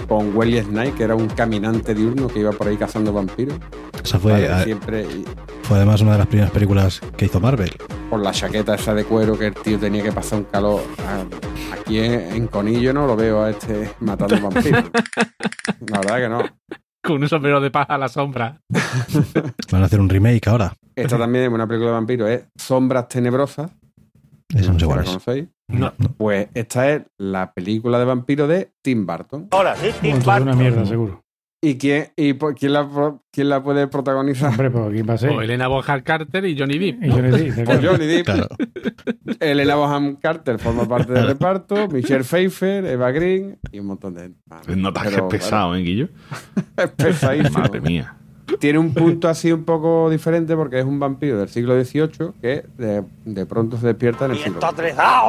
[0.07, 3.57] Con Wesley Snipes, que era un caminante diurno que iba por ahí cazando vampiros.
[4.03, 4.49] Esa fue, ¿vale?
[4.49, 5.25] a- Siempre y-
[5.63, 7.71] fue además una de las primeras películas que hizo Marvel.
[8.09, 10.81] con la chaqueta esa de cuero que el tío tenía que pasar un calor.
[11.71, 14.83] Aquí en, en Conillo no lo veo a este matando vampiros.
[15.89, 16.43] La verdad que no.
[17.01, 18.61] Con un sombrero de paja a la sombra.
[19.71, 20.73] Van a hacer un remake ahora.
[20.95, 23.71] Esta también es una película de vampiros, es Sombras Tenebrosas.
[24.53, 25.05] Eso no sé ¿La cuál es.
[25.07, 25.47] conocéis?
[25.69, 25.93] No.
[26.17, 29.47] Pues esta es la película de vampiros de Tim Burton.
[29.51, 31.21] Entonces una mierda, seguro.
[31.65, 34.49] ¿Y quién, y por- quién, la, quién la puede protagonizar?
[34.49, 35.29] Hombre, pues aquí va a ser.
[35.29, 37.01] O Elena Bonham Carter y Johnny Depp.
[37.05, 37.79] Y Pues.
[37.81, 38.47] Johnny Depp, Claro.
[39.39, 44.21] Elena Bonham Carter forma parte del reparto, Michelle Pfeiffer, Eva Green y un montón de
[44.23, 44.39] gente.
[44.45, 44.67] más.
[44.67, 46.09] Notas que es Pero, pesado, ¿eh, Guillo?
[46.77, 47.59] es pesadísimo.
[47.59, 48.17] Madre mía.
[48.59, 52.65] Tiene un punto así un poco diferente porque es un vampiro del siglo XVIII que
[52.77, 54.67] de, de pronto se despierta en el siglo XX.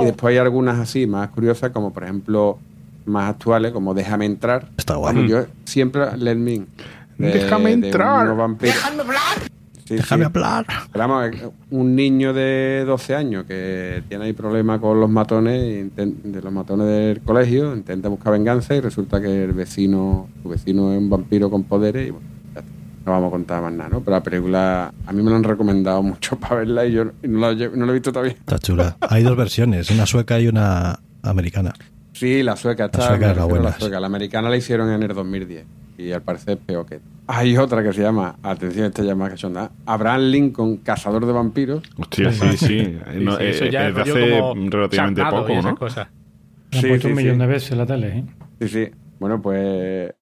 [0.03, 2.59] Y después hay algunas así más curiosas, como por ejemplo
[3.07, 4.69] más actuales, como Déjame entrar.
[4.77, 5.29] Está guay.
[5.29, 6.67] Yo siempre Let Me In,
[7.19, 8.27] de- Déjame de entrar.
[8.73, 9.21] Déjame hablar.
[9.89, 10.67] Déjame hablar.
[10.93, 11.31] Pero vamos,
[11.71, 16.87] un niño de 12 años que tiene ahí problemas con los matones, de los matones
[16.87, 21.49] del colegio, intenta buscar venganza y resulta que el vecino, su vecino es un vampiro
[21.51, 22.34] con poderes y bueno.
[23.07, 24.01] No vamos a contar más nada, ¿no?
[24.01, 27.53] Pero la película a mí me la han recomendado mucho para verla y yo no
[27.53, 28.33] la, no la he visto todavía.
[28.35, 28.97] Está chula.
[29.09, 31.73] Hay dos versiones, una sueca y una americana.
[32.13, 33.09] Sí, la sueca está.
[33.09, 34.01] sueca me es la buena, la sueca.
[34.01, 35.65] La americana la hicieron en el 2010
[35.99, 37.01] y al parecer es peor que.
[37.27, 39.55] Hay otra que se llama, atención, esta llama que son
[39.87, 41.83] Abraham Lincoln, cazador de vampiros.
[41.97, 42.99] Hostia, sí, sí.
[43.21, 45.75] No, Sí, eso eh, ya es de rollo hace como relativamente poco, ¿no?
[45.77, 46.09] cosas.
[46.71, 47.41] Me han Sí, puesto sí, un millón sí.
[47.41, 48.25] de veces en la tele, ¿eh?
[48.61, 48.89] Sí, sí.
[49.19, 50.13] Bueno, pues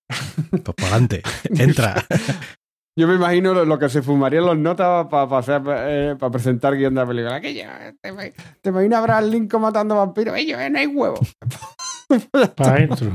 [0.51, 1.23] Pues por adelante.
[1.59, 2.05] Entra.
[2.99, 7.07] Yo me imagino lo, lo que se fumarían los notas para presentar guion de la
[7.07, 7.41] película.
[7.41, 10.37] Te, te imaginas a Abraham Lincoln matando vampiros.
[10.37, 11.19] Ellos, eh, no hay huevo.
[12.57, 13.09] Para adentro.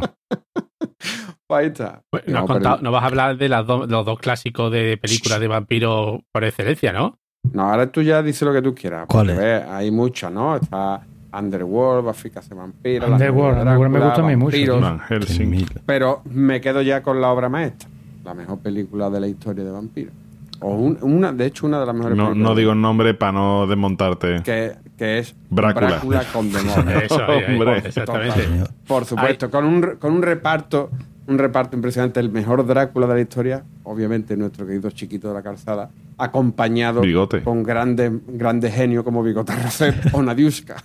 [1.49, 2.01] Ahí está.
[2.09, 4.19] Pues, No, no, has pero- contado- no vas a hablar de las dos- los dos
[4.19, 7.17] clásicos de películas de vampiros por excelencia, ¿no?
[7.53, 9.05] No, ahora tú ya dices lo que tú quieras.
[9.07, 9.37] ¿Cuál es?
[9.37, 10.55] ves, hay muchas, ¿no?
[10.57, 11.01] Está
[11.31, 13.07] Underworld, Buffy se vampiro.
[13.07, 14.79] Underworld, Underworld me gusta a mí mucho.
[14.81, 15.65] Van Helsing.
[15.85, 17.87] Pero me quedo ya con la obra maestra.
[18.27, 20.13] La mejor película de la historia de vampiros.
[20.59, 22.49] O un- una, de hecho, una de las mejores No, películas.
[22.49, 24.41] no digo el nombre para no desmontarte.
[24.43, 26.01] que, que es Brácula.
[26.33, 27.03] con demonios.
[27.03, 27.77] Eso, ahí, ahí, Hombre.
[27.85, 28.45] exactamente.
[28.85, 30.89] Por supuesto, con un, con un reparto,
[31.27, 35.41] un reparto impresionante, el mejor Drácula de la historia, obviamente nuestro querido chiquito de la
[35.41, 37.43] calzada, acompañado Bigote.
[37.43, 40.75] con grandes grandes genios como Bigote Rosset o Nadiuska.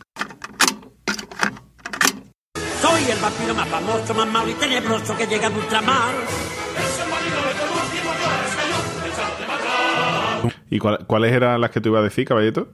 [2.81, 6.13] Soy el vampiro más famoso, más malo y tenebroso que llega de ultramar.
[10.73, 12.69] ¿Y cuál- cuáles eran las que tú ibas a decir, caballito?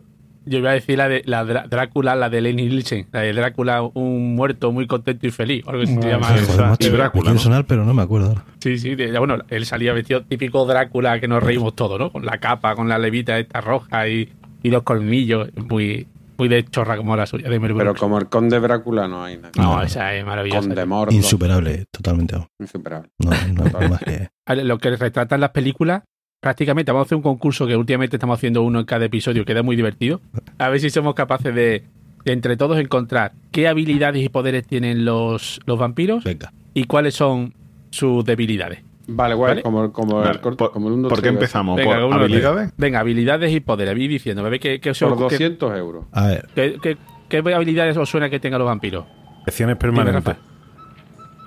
[0.47, 3.33] Yo iba a decir la de la Drá- Drácula, la de Lenny Nielsen, la de
[3.35, 6.27] Drácula, un muerto muy contento y feliz, o algo así se llama.
[6.29, 7.39] Joder, macho, y Drácula, ¿no?
[7.39, 8.45] sonar, pero no me acuerdo ahora.
[8.61, 12.11] Sí, sí, de- bueno, él salía vestido típico Drácula que nos reímos todos, ¿no?
[12.13, 14.33] Con la capa, con la levita esta roja y,
[14.63, 16.07] y los colmillos, muy,
[16.39, 19.51] muy de chorra como la suya de Pero como el conde Drácula no hay nada.
[19.57, 20.61] No, esa es maravillosa.
[20.69, 21.13] Conde Mordo.
[21.15, 22.37] Insuperable, totalmente.
[22.59, 23.11] Insuperable.
[23.19, 23.31] No,
[23.69, 24.29] no hay más que.
[24.65, 26.05] Lo que retratan las películas,
[26.49, 29.63] prácticamente vamos a hacer un concurso que últimamente estamos haciendo uno en cada episodio, queda
[29.63, 30.21] muy divertido.
[30.59, 31.85] A ver si somos capaces de,
[32.25, 36.53] de entre todos encontrar qué habilidades y poderes tienen los, los vampiros Venga.
[36.75, 37.55] y cuáles son
[37.91, 38.81] sus debilidades.
[39.11, 39.63] Vale, guay, ¿Vale?
[39.63, 41.77] como, como, Vale, el, corto- por, como el 1, ¿por qué empezamos?
[41.77, 42.73] Venga, ¿Por habilidades?
[42.77, 43.95] Venga, habilidades y poderes.
[43.95, 46.05] Voy diciendo, ¿me ve qué, qué, Por qué- 200 euros.
[46.13, 46.97] A ver, qué- qué-
[47.29, 49.07] qué habilidades os suena que tengan los vampiros?
[49.45, 50.37] Elecciones Dime, permanentes.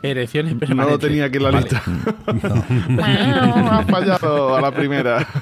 [0.03, 1.67] Erecciones No lo tenía aquí en la Vale.
[1.69, 1.83] lista.
[3.71, 5.27] ha fallado a la primera.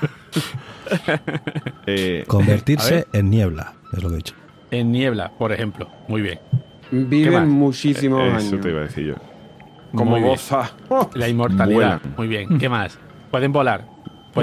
[1.86, 3.08] Eh, convertirse ver.
[3.14, 4.34] en niebla, es lo que he dicho.
[4.72, 5.88] En niebla, por ejemplo.
[6.08, 6.40] Muy bien.
[6.90, 8.62] Viven muchísimos eso años.
[8.62, 9.16] te iba a decir yo.
[9.94, 10.72] Como goza.
[11.14, 11.76] La inmortalidad.
[11.76, 12.02] Vuelan.
[12.18, 12.58] Muy bien.
[12.58, 12.98] ¿Qué más?
[13.30, 13.86] Pueden volar.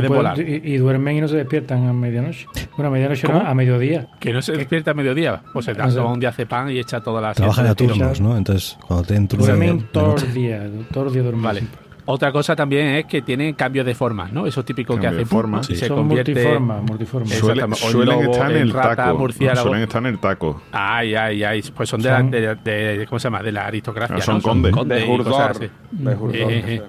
[0.02, 0.40] Pueden volar.
[0.40, 2.46] Y, y duermen y no se despiertan a medianoche.
[2.76, 3.42] Bueno, a medianoche ¿Cómo?
[3.42, 4.06] no, a mediodía.
[4.20, 5.42] Que no se despierta a mediodía.
[5.52, 8.20] Pues se O sea, toma un día pan y echa toda la Trabajan a turnos,
[8.20, 8.36] ¿no?
[8.36, 10.62] Entonces, cuando tienen Duermen todos los días.
[10.92, 11.42] Todos los días duermen.
[11.44, 11.62] Vale.
[12.08, 14.46] Otra cosa también es que tienen cambios de forma, ¿no?
[14.46, 15.60] Eso típico que hace forma.
[15.64, 15.74] Sí.
[15.74, 17.74] se Son Exactamente.
[17.84, 19.18] O suelen lobo, estar en el rata, taco.
[19.18, 19.62] murciélago.
[19.62, 20.62] Suelen estar en el taco.
[20.70, 21.62] Ay, ay, ay.
[21.74, 22.56] Pues son de, la, Son- de,
[22.98, 23.42] de- ¿Cómo se llama?
[23.42, 24.20] De la aristocracia.
[24.20, 24.42] Son ¿no?
[24.42, 24.72] condes.
[24.72, 24.84] De y
[25.16, 25.50] cosas Jurdor.
[25.50, 25.70] así.
[25.90, 26.88] De Jurdor, Eh, eh, sea.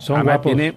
[0.00, 0.52] Son Además, guapos.
[0.54, 0.68] tiene-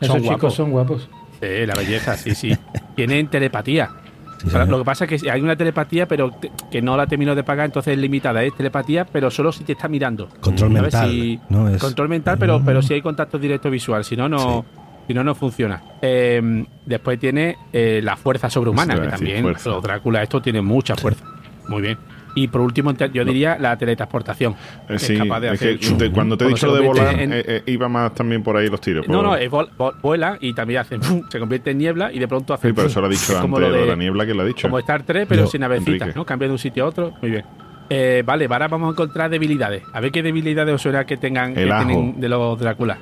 [0.00, 0.54] Esos son chicos guapos.
[0.54, 1.10] son guapos.
[1.46, 2.56] Sí, la belleza, sí, sí.
[2.96, 3.90] Tienen telepatía.
[4.38, 7.34] Sí, lo que pasa es que hay una telepatía, pero te- que no la termino
[7.34, 8.42] de pagar, entonces es limitada.
[8.42, 10.28] Es telepatía, pero solo si te está mirando.
[10.40, 10.82] Control ¿Sabes?
[10.82, 11.10] mental.
[11.10, 11.68] Si- ¿no?
[11.68, 14.04] Es, Control mental, pero, pero si hay contacto directo visual.
[14.04, 14.64] Si no, no,
[15.06, 15.82] si no, no funciona.
[16.02, 19.70] Eh, después tiene eh, la fuerza sobrehumana, que también fuerza.
[19.70, 21.24] los Drácula esto tiene mucha fuerza.
[21.68, 21.98] Muy bien.
[22.36, 24.54] Y por último, yo diría la teletransportación.
[24.88, 27.20] Eh, es capaz de es hacer- que te- cuando te he dicho lo de volar,
[27.20, 29.06] en- eh, eh, iba más también por ahí los tiros.
[29.06, 30.98] no, por- no, es vol- vol- vuela y también hace
[31.30, 33.56] se convierte en niebla y de pronto hace Sí, pero eso lo ha dicho como
[33.58, 34.66] antes lo de la niebla que lo ha dicho.
[34.68, 36.14] Como Star 3, pero Yo, sin navecitas.
[36.16, 36.24] ¿no?
[36.26, 37.12] Cambia de un sitio a otro.
[37.22, 37.44] Muy bien.
[37.90, 39.82] Eh, vale, ahora vamos a encontrar debilidades.
[39.92, 41.86] A ver qué debilidades os suena que tengan El que ajo.
[41.86, 42.98] tienen de los Drácula.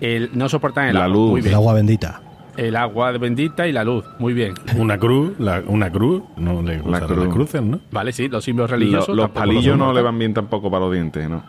[0.00, 1.14] El, no soportan el La agua.
[1.14, 1.30] luz.
[1.30, 1.54] Muy El bien.
[1.54, 2.20] agua bendita.
[2.58, 4.04] El agua bendita y la luz.
[4.18, 4.54] Muy bien.
[4.76, 7.18] Una cruz, la- una cruz, no le La gustan cruz.
[7.24, 7.80] las cruces, ¿no?
[7.92, 9.08] Vale, sí, los símbolos Lo- religiosos.
[9.16, 11.42] los tampoco palillos no le van bien tampoco para los dientes, ¿no?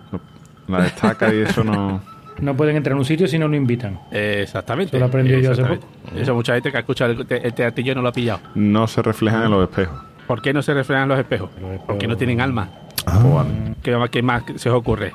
[0.68, 2.00] La estaca y eso no.
[2.40, 4.00] No pueden entrar en un sitio si no lo invitan.
[4.12, 4.96] Exactamente.
[4.96, 6.22] Eso lo aprendí yo hace Exactamente.
[6.22, 8.40] Eso mucha gente que ha escuchado el, te- el teatillo no lo ha pillado.
[8.56, 10.00] No se reflejan en los espejos.
[10.26, 11.50] ¿Por qué no se reflejan los espejos?
[11.60, 12.70] Los espejos- Porque no tienen alma.
[13.08, 13.44] Ah,
[13.84, 15.12] ¿Qué, más- qué más se os ocurre?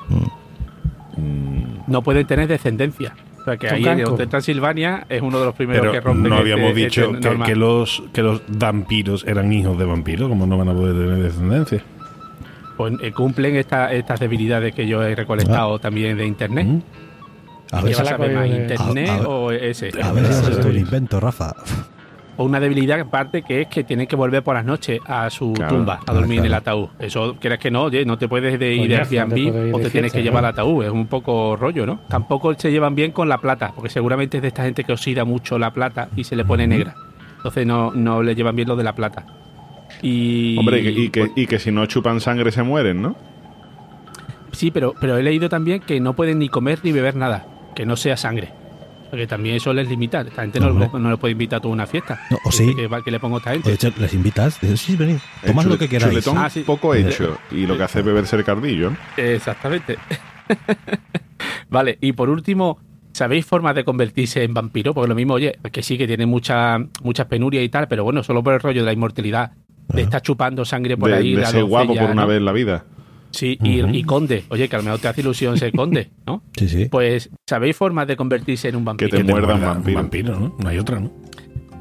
[1.87, 3.13] No pueden tener descendencia.
[3.45, 4.03] O sea que ahí.
[4.03, 7.11] Hotel Transilvania es uno de los primeros que rompen no este- habíamos este dicho
[7.45, 11.21] que, los, que los vampiros eran hijos de vampiros, como no van a poder tener
[11.23, 11.83] descendencia.
[12.75, 16.65] Pues, eh, cumplen esta- estas debilidades que yo he recolectado también de internet.
[16.67, 16.79] Mm.
[17.71, 19.91] a ¿Qué ver, si, vas a ver más, de- internet a- a ver- o ese?
[20.01, 21.53] a ver si has hecho un invento, Rafa.
[22.37, 25.53] O una debilidad aparte que es que tienen que volver por las noches a su
[25.53, 25.75] Claro.
[25.77, 26.89] tumba, a dormir en el ataúd.
[26.99, 30.11] Eso, quieres que no, oye, no te puedes de ir de Airbnb o te tienes
[30.11, 30.83] que llevar al ataúd.
[30.83, 31.99] Es un poco rollo, ¿no?
[32.09, 35.23] Tampoco se llevan bien con la plata, porque seguramente es de esta gente que oxida
[35.23, 36.93] mucho la plata y se le pone negra.
[37.37, 39.25] Entonces no, no le llevan bien lo de la plata.
[40.01, 43.01] Y, Hombre, y que, y que- pues, y que si no chupan sangre se mueren,
[43.01, 43.15] ¿no?
[44.51, 47.85] sí, pero, pero he leído también que no pueden ni comer ni beber nada, que
[47.85, 48.49] no sea sangre.
[49.09, 50.21] Porque también eso les limita.
[50.21, 52.19] Esta gente no, no le puede invitar a toda una fiesta.
[52.31, 52.73] No, o sí.
[52.75, 53.69] Que, que le pongo a esta gente.
[53.69, 54.59] De hecho, les invitas.
[54.59, 56.11] Dices, sí, venid, tomad El lo que queráis.
[56.11, 56.61] Chuletón Ah, sí.
[56.65, 57.37] poco hecho.
[57.51, 58.91] Y lo que hace es beberse el cardillo.
[58.91, 58.97] ¿no?
[59.17, 59.97] Exactamente.
[61.69, 62.79] vale, y por último,
[63.11, 64.93] ¿sabéis formas de convertirse en vampiro?
[64.93, 68.23] Porque lo mismo, oye, que sí, que tiene mucha, muchas penurias y tal, pero bueno,
[68.23, 69.51] solo por el rollo de la inmortalidad,
[69.87, 71.35] de estar chupando sangre por De, ahí.
[71.35, 72.27] de la ser guapo por una ¿no?
[72.27, 72.85] vez en la vida.
[73.35, 74.45] Sí, y, y conde.
[74.49, 76.41] Oye, que a lo mejor te hace ilusión ser conde, ¿no?
[76.57, 76.85] Sí, sí.
[76.85, 79.09] Pues, ¿sabéis formas de convertirse en un vampiro?
[79.11, 79.97] te Que te muerda un muerda vampiro.
[79.99, 80.55] vampiro, ¿no?
[80.57, 81.11] No hay otra, ¿no?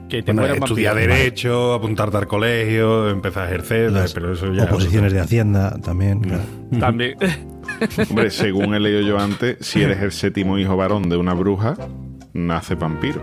[0.08, 4.64] Que te Bueno, estudiar derecho, apuntarte al colegio, empezar a ejercer, Las pero eso ya...
[4.64, 6.20] oposiciones de Hacienda también.
[6.20, 6.42] claro.
[6.80, 7.14] También.
[8.10, 11.76] Hombre, según he leído yo antes, si eres el séptimo hijo varón de una bruja,
[12.32, 13.22] nace vampiro.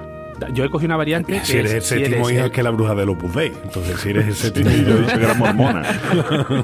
[0.54, 1.40] Yo he cogido una variante.
[1.46, 3.36] Si que eres el si séptimo eres hijo el- es que la bruja del Opus
[3.36, 3.52] Dei.
[3.64, 4.94] Entonces, si eres el séptimo Yo he hijo...
[5.02, 5.84] dicho que era mormona.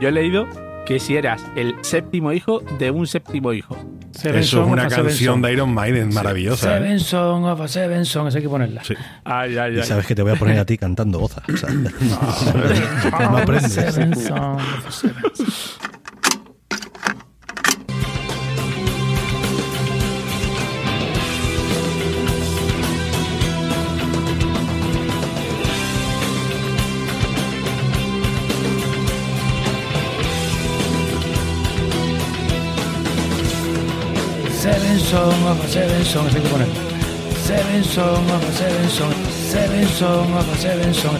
[0.00, 0.46] Yo he leído
[0.86, 3.76] que si eras el séptimo hijo de un séptimo hijo.
[4.12, 6.76] Seven Eso es una canción de Iron Maiden maravillosa.
[6.76, 6.80] ¿eh?
[6.80, 8.84] Seven Son of a Seven esa hay que ponerla.
[8.84, 8.94] Sí.
[9.24, 11.42] Ay, ay, Y sabes que te voy a poner a ti cantando goza.
[11.52, 11.70] O sea,
[13.30, 13.72] no aprendes.
[13.72, 15.22] Seven Son of a Seven.
[34.94, 36.74] Seven Son of a Seven Son, esa hay que ponerla.
[37.44, 39.12] Seven Son of a Seven Son.
[39.50, 41.16] Seven Son of a Seven Son.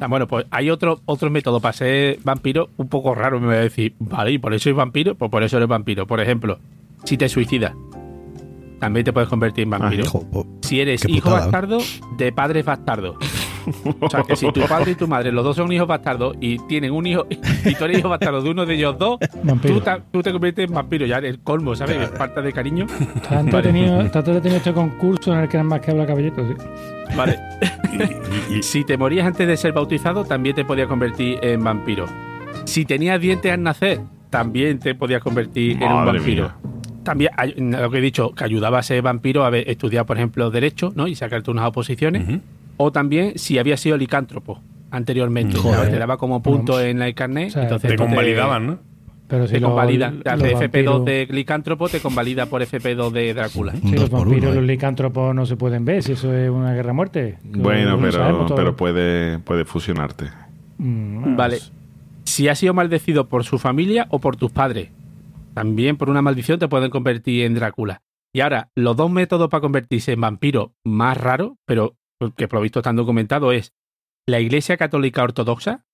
[0.00, 3.56] Ah, bueno, pues hay otro, otro método para ser vampiro un poco raro, me voy
[3.56, 3.94] a decir.
[4.00, 5.14] Vale, ¿y por eso es vampiro?
[5.14, 6.06] Pues por eso eres vampiro.
[6.06, 6.58] Por ejemplo,
[7.04, 7.72] si te suicidas,
[8.80, 10.02] también te puedes convertir en vampiro.
[10.04, 11.78] Hijo, po- si eres hijo putada, bastardo
[12.16, 13.16] de padres bastardos.
[14.00, 16.58] O sea, que si tu padre y tu madre, los dos son hijos bastardos y
[16.66, 17.26] tienen un hijo,
[17.64, 19.18] y tú eres hijo bastardo de uno de ellos dos,
[19.62, 21.96] tú, ta- tú te conviertes en vampiro, ya el colmo, ¿sabes?
[21.98, 22.86] Es falta de cariño.
[23.16, 26.54] Está entretenido, entretenido este concurso en el que nada más que habla caballito, sí.
[27.16, 27.38] Vale.
[28.50, 32.06] Y- y- Si te morías antes de ser bautizado, también te podías convertir en vampiro.
[32.64, 34.00] Si tenías dientes al nacer,
[34.30, 36.44] también te podías convertir en un vampiro.
[36.44, 36.56] mía.
[37.04, 37.30] También,
[37.72, 40.92] lo que he dicho, que ayudaba a ser vampiro a ver, estudiar, por ejemplo, Derecho,
[40.94, 41.08] ¿no?
[41.08, 42.40] Y sacarte unas oposiciones.
[42.76, 44.60] O también si había sido licántropo
[44.90, 45.56] anteriormente.
[45.56, 45.76] Joder.
[45.76, 45.90] ¿sabes?
[45.92, 47.48] Te daba como punto en el carnet.
[47.48, 48.78] O sea, entonces Te convalidaban, ¿no?
[49.28, 50.10] Pero si Te los- convalida.
[50.10, 53.72] los de FP2 vampiros- de licántropo te convalida por FP2 de Drácula.
[53.72, 54.66] Dos los vampiros, uno, los eh.
[54.66, 57.38] licántropos no se pueden ver, si eso es una guerra a muerte.
[57.42, 60.26] Bueno, Lo pero, puede, puede fusionarte.
[60.76, 61.58] Mm, Vale.
[62.24, 64.90] Si has sido maldecido por su familia o por tus padres.
[65.54, 68.02] También por una maldición te pueden convertir en Drácula.
[68.34, 71.94] Y ahora, los dos métodos para convertirse en vampiro más raros, pero
[72.30, 73.72] que por lo visto están documentados, es
[74.26, 75.84] la Iglesia Católica Ortodoxa.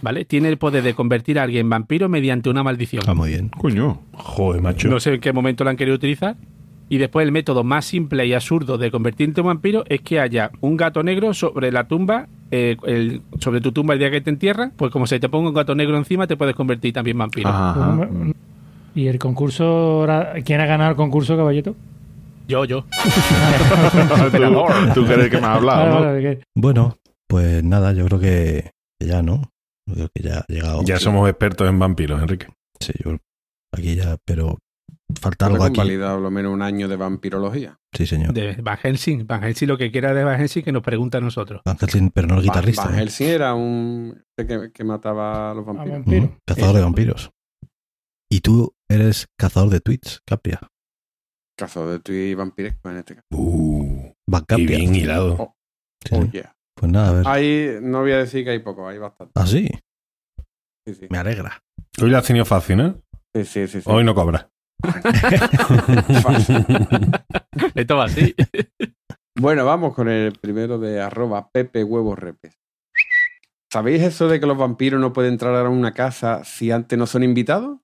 [0.00, 0.24] ¿vale?
[0.24, 3.02] Tiene el poder de convertir a alguien en vampiro mediante una maldición.
[3.06, 3.48] Ah, muy bien.
[3.50, 4.00] Coño.
[4.14, 4.88] Joder, macho.
[4.88, 6.36] No sé en qué momento lo han querido utilizar.
[6.88, 10.50] Y después el método más simple y absurdo de convertirte en vampiro es que haya
[10.60, 14.30] un gato negro sobre la tumba, eh, el- sobre tu tumba el día que te
[14.30, 17.18] entierran, pues como se te ponga un gato negro encima te puedes convertir también en
[17.18, 17.48] vampiro.
[17.50, 17.96] Ajá.
[17.96, 18.34] pues,
[18.94, 21.76] ¿Y el concurso, ahora- quién ha ganado el concurso, caballito?
[22.50, 22.82] Yo, yo.
[24.94, 26.36] ¿Tú, tú crees que me has hablado, ¿no?
[26.56, 26.98] Bueno,
[27.28, 28.70] pues nada, yo creo que
[29.00, 29.52] ya no.
[29.86, 30.82] Yo creo que ya ha llegado.
[30.82, 32.48] Ya somos expertos en vampiros, Enrique.
[32.80, 33.16] Sí, yo
[33.72, 34.58] aquí ya, pero
[35.20, 35.76] falta algo aquí.
[35.76, 37.78] convalidado por lo menos un año de vampirología.
[37.96, 38.32] Sí, señor.
[38.32, 39.28] De Van Helsing.
[39.28, 41.62] Van Helsing lo que quiera de Van Helsing que nos pregunta a nosotros.
[41.64, 42.86] Van Helsing, pero no el guitarrista.
[42.86, 42.98] Van ¿eh?
[42.98, 46.04] Helsing era un que, que mataba a los A vampiros.
[46.04, 46.36] vampiro.
[46.44, 47.30] Cazador de vampiros.
[48.28, 50.58] Y tú eres cazador de tweets, Capria.
[51.60, 53.26] Cazador de vampiresco en este caso.
[53.32, 54.14] Uh,
[54.56, 55.54] y bien hilado.
[56.02, 56.56] Sí, Oh, yeah.
[56.74, 57.28] Pues nada, a ver.
[57.28, 59.32] Ahí no voy a decir que hay poco, hay bastante.
[59.36, 59.68] Ah, sí.
[60.86, 61.06] Sí, sí.
[61.10, 61.62] Me alegra.
[62.02, 62.94] Hoy la has tenido fácil, ¿no?
[63.34, 63.90] Sí, sí, sí, sí.
[63.90, 64.46] Hoy no cobras.
[67.74, 68.34] Esto va así.
[69.38, 72.58] Bueno, vamos con el primero de arroba Pepe Huevos Repes.
[73.70, 77.06] ¿Sabéis eso de que los vampiros no pueden entrar a una casa si antes no
[77.06, 77.78] son invitados?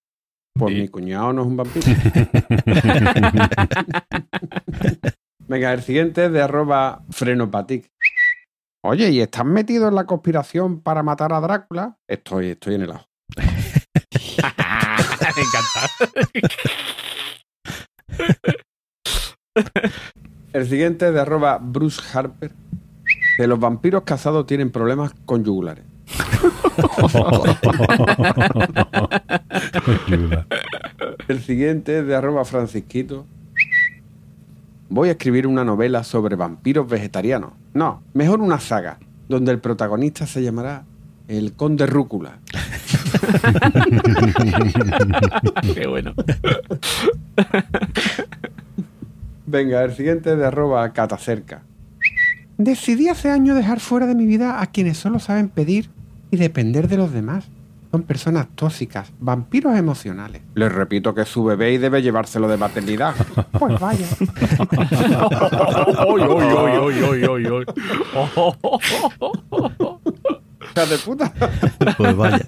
[0.59, 1.87] Pues mi cuñado no es un vampiro.
[5.49, 7.91] Venga, el siguiente es de arroba Frenopatic.
[8.85, 11.99] Oye, ¿y estás metido en la conspiración para matar a Drácula?
[12.09, 13.07] Estoy, estoy en el ajo.
[13.37, 13.45] Me
[15.43, 15.91] encanta.
[20.53, 22.53] El siguiente es de arroba Bruce Harper.
[23.37, 25.85] Que los vampiros casados tienen problemas conyugulares.
[31.29, 33.25] El siguiente es de arroba francisquito.
[34.89, 37.53] Voy a escribir una novela sobre vampiros vegetarianos.
[37.75, 40.85] No, mejor una saga, donde el protagonista se llamará
[41.29, 42.39] el Conde Rúcula.
[45.75, 46.15] Qué bueno.
[49.47, 51.63] Venga, el siguiente es de arroba catacerca.
[52.59, 55.91] Decidí hace años dejar fuera de mi vida a quienes solo saben pedir
[56.37, 57.49] y depender de los demás.
[57.91, 60.43] Son personas tóxicas, vampiros emocionales.
[60.55, 63.15] Les repito que es su bebé y debe llevárselo de maternidad.
[63.59, 64.07] Pues vaya.
[66.07, 67.65] Oy, oy, oy, oy, oy, oy, oy.
[70.73, 71.33] Hija de puta.
[71.97, 72.45] Pues vaya.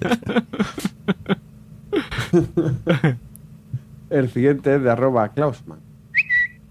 [4.11, 5.79] El siguiente es de arroba Klausman.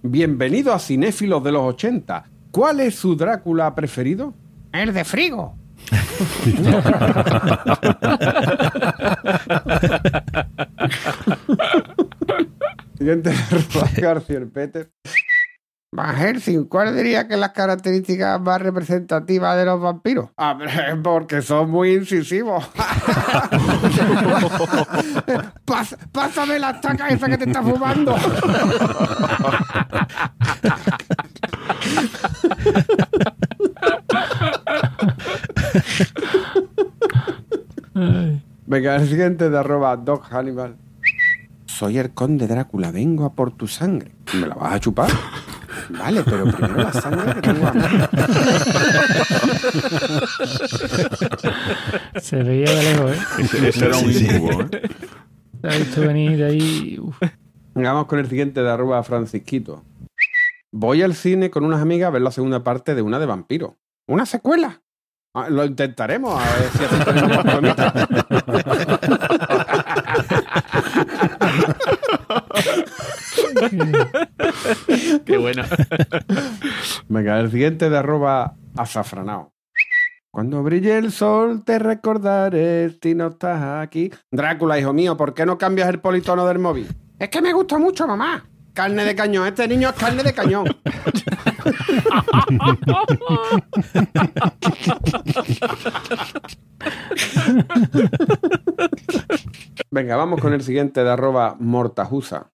[0.02, 2.26] Bienvenido a Cinéfilos de los 80.
[2.52, 4.34] ¿Cuál es su Drácula preferido?
[4.72, 5.56] El de Frigo.
[12.99, 13.32] Siguiente
[13.97, 14.91] García Peter.
[15.91, 20.28] Van Helsing, ¿cuál diría que es las características más representativas de los vampiros?
[20.36, 20.59] Ah,
[21.03, 22.62] porque son muy incisivos.
[25.64, 28.14] Pas- pásame la estaca esa que te está fumando.
[38.66, 40.76] Venga, el siguiente de arroba Dog Hannibal.
[41.66, 44.12] Soy el conde Drácula, vengo a por tu sangre.
[44.34, 45.10] ¿Me la vas a chupar?
[45.90, 47.70] Vale, pero primero la sangre que tengo.
[52.20, 53.20] Se veía de lejos, ¿eh?
[53.38, 54.82] Ese, ese era un incubo, ¿eh?
[55.62, 56.98] Ha visto venir de ahí.
[57.00, 57.16] uf.
[57.74, 59.84] Venga, Vamos con el siguiente de arroba Francisquito.
[60.72, 63.76] Voy al cine con unas amigas a ver la segunda parte de una de vampiro.
[64.06, 64.82] ¿Una secuela?
[65.35, 66.79] Ah, lo intentaremos, a ver si
[67.26, 67.93] más palomitas.
[75.24, 75.64] Qué bueno.
[77.09, 79.53] Venga, el siguiente de arroba azafranao.
[80.31, 84.11] Cuando brille el sol te recordaré si no estás aquí.
[84.31, 86.89] Drácula, hijo mío, ¿por qué no cambias el politono del móvil?
[87.18, 88.45] Es que me gusta mucho, mamá.
[88.79, 90.64] Carne de cañón, este niño es carne de cañón.
[99.91, 102.53] Venga, vamos con el siguiente de arroba mortajusa.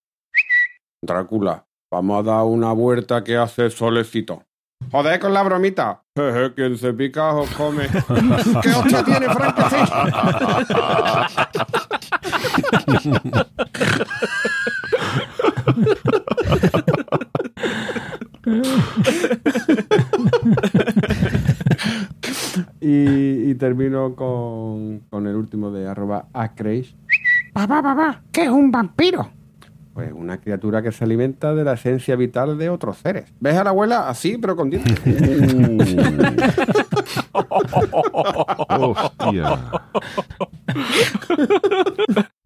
[1.02, 4.44] Drácula, vamos a dar una vuelta que hace solecito.
[4.90, 6.04] Joder con la bromita.
[6.16, 7.86] Jeje, quien se pica o come.
[8.62, 9.86] ¿Qué hostia tiene Frankenstein?
[22.80, 26.96] y, y termino con, con el último de arroba acreish.
[27.52, 29.28] Papá, papá, ¿qué es un vampiro?
[29.94, 33.32] Pues una criatura que se alimenta de la esencia vital de otros seres.
[33.38, 35.00] ¿Ves a la abuela así, pero con dientes?
[38.68, 39.58] Hostia.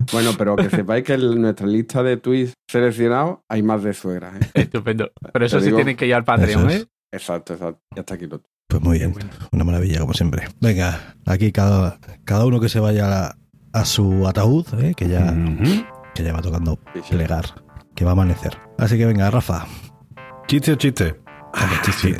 [0.13, 4.35] bueno, pero que sepáis que en nuestra lista de tweets seleccionados hay más de suegras.
[4.41, 4.51] ¿eh?
[4.55, 5.11] Estupendo.
[5.33, 6.83] Pero eso Te digo- tienen que ir al Patreon, es.
[6.83, 6.87] ¿eh?
[7.13, 7.81] Exacto, exacto.
[7.95, 9.15] Ya está aquí lo Pues muy bien,
[9.53, 10.47] una maravilla como siempre.
[10.61, 13.37] Venga, aquí cada, cada uno que se vaya a,
[13.73, 14.95] a su ataúd, ¿eh?
[14.95, 15.85] que ya Ujú.
[16.15, 17.15] que ya va tocando Sí, sí.
[17.15, 17.45] plegar,
[17.95, 18.59] que va a amanecer.
[18.79, 19.67] Así que venga, Rafa.
[20.47, 21.17] ¿Chiste o chiste?
[21.83, 22.17] Chiste.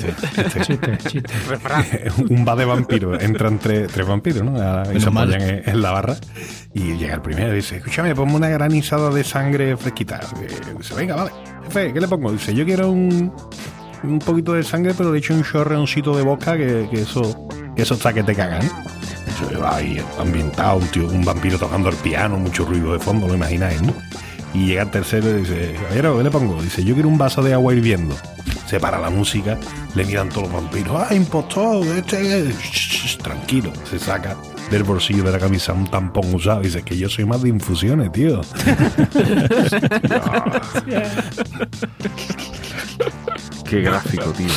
[0.67, 1.33] Chiste, chiste.
[2.31, 3.23] un bar de vampiros.
[3.23, 4.61] Entran tres, tres vampiros, ¿no?
[4.61, 6.17] A- Y se apoyan en, en la barra.
[6.75, 10.21] Y llega el primero y dice: Escúchame, ponme una granizada de sangre fresquita.
[10.73, 11.31] Y dice: Venga, vale.
[11.65, 12.33] Jefe, ¿qué le pongo?
[12.33, 13.33] Dice: Yo quiero un,
[14.03, 17.83] un poquito de sangre, pero le echo un chorreoncito de boca que, que eso que
[17.83, 18.63] eso está que te cagan.
[18.63, 23.29] Eso va ahí ambientado, un, tío, un vampiro tocando el piano, mucho ruido de fondo,
[23.29, 23.95] lo imagináis, ¿no?
[24.55, 26.63] Y llega el tercero y dice, caballero, ¿qué le pongo?
[26.63, 28.17] Dice, yo quiero un vaso de agua hirviendo.
[28.67, 29.59] Se para la música,
[29.95, 30.95] le miran todos los vampiros.
[31.09, 31.87] ¡Ah, impostor!
[31.87, 32.49] Este...
[32.49, 33.19] es-".
[33.19, 34.37] Tranquilo, se saca
[34.71, 36.61] del bolsillo de la camisa un tampón usado.
[36.61, 38.41] Dice, que yo soy más de infusiones, tío.
[43.69, 44.49] Qué gráfico, tío.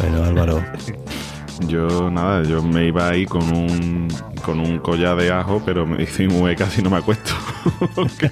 [0.00, 0.64] Bueno, Álvaro,
[1.68, 4.08] Yo, nada, yo me iba ahí con un,
[4.44, 7.30] con un collar de ajo, pero me hice un casi no me acuesto.
[8.18, 8.30] que,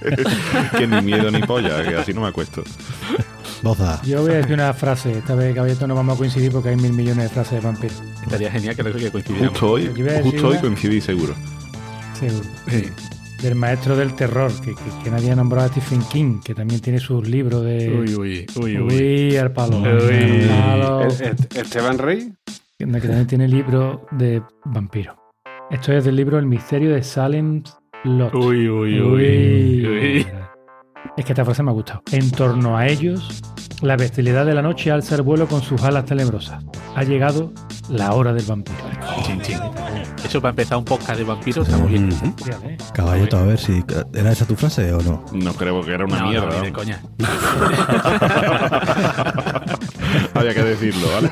[0.79, 2.63] que ni miedo ni polla, que así no me acuesto.
[3.63, 4.01] Boza.
[4.03, 5.13] Yo voy a decir una frase.
[5.13, 8.03] Esta vez, Caballito, no vamos a coincidir porque hay mil millones de frases de vampiros.
[8.23, 9.51] Estaría genial que, que coincidiéramos.
[9.53, 9.87] Justo hoy,
[10.23, 11.35] justo hoy una- coincidí seguro.
[12.19, 12.45] Seguro.
[13.41, 16.81] Del maestro del terror, que, que- que nadie ha nombrado a Stephen King, que también
[16.81, 17.89] tiene sus libros de.
[17.91, 18.95] Uy, uy, uy, uy.
[19.31, 19.79] Uy, al palo.
[19.79, 20.49] Uy.
[20.49, 21.03] Al palo.
[21.03, 22.33] ¿El- el- Esteban Rey?
[22.87, 25.17] Que que también tiene libros de vampiros.
[25.71, 27.63] Esto es del libro El misterio de Salem
[28.05, 28.35] Lot.
[28.35, 29.87] Uy, uy, uy.
[29.87, 29.87] Uy.
[29.87, 30.27] uy.
[31.17, 32.03] Es que esta frase me ha gustado.
[32.11, 33.43] En torno a ellos,
[33.83, 36.65] la bestialidad de la noche alza el vuelo con sus alas tenebrosas.
[36.97, 37.53] Ha llegado
[37.91, 38.79] la hora del vampiro.
[39.25, 39.59] Chin, chin.
[40.25, 42.09] Eso para empezar un podcast de vampiros está muy bien.
[42.95, 43.85] Caballeto, a ver si
[44.15, 45.23] era esa tu frase o no.
[45.33, 46.47] No creo que era una No, no, mierda.
[46.49, 46.73] ni de vamos.
[46.73, 47.03] coña.
[50.35, 51.31] Había que decirlo, ¿vale?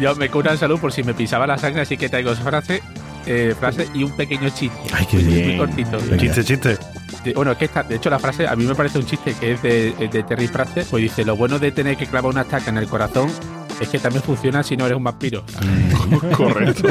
[0.00, 2.42] Yo me curo en salud por si me pisaba la sangre, así que traigo esa
[2.42, 2.82] frase,
[3.26, 4.78] eh, frase y un pequeño chiste.
[4.92, 5.58] Ay, qué Muy bien.
[5.58, 5.98] cortito.
[5.98, 6.16] Venga.
[6.18, 6.78] Chiste, chiste.
[7.24, 9.34] De- Bueno, es que esta, de hecho la frase a mí me parece un chiste
[9.34, 12.42] que es de, de Terry Pratchett, pues dice, lo bueno de tener que clavar una
[12.42, 13.30] estaca en el corazón
[13.80, 15.42] es que también funciona si no eres un vampiro.
[16.36, 16.88] Correcto.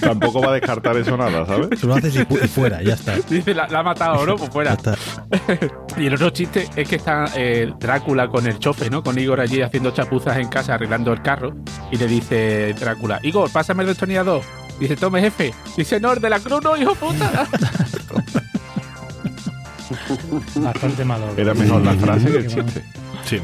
[0.00, 1.80] Tampoco va a descartar eso nada, ¿sabes?
[1.80, 3.14] Tú lo haces y, fu- y fuera, ya está.
[3.28, 4.36] Dice, la, la ha matado, ¿no?
[4.36, 4.72] Pues Ya fuera.
[4.74, 4.96] está.
[5.98, 9.02] Y el otro chiste es que está eh, Drácula con el chofe, ¿no?
[9.02, 11.54] Con Igor allí haciendo chapuzas en casa, arreglando el carro.
[11.90, 14.42] Y le dice Drácula, Igor, pásame el destornillador.
[14.80, 15.52] Dice, tome, jefe.
[15.76, 17.46] Dice, no, de la cruz, no, hijo puta.
[20.56, 21.26] Bastante malo.
[21.36, 22.82] Era mejor la frase que el chiste.
[23.26, 23.40] Sí,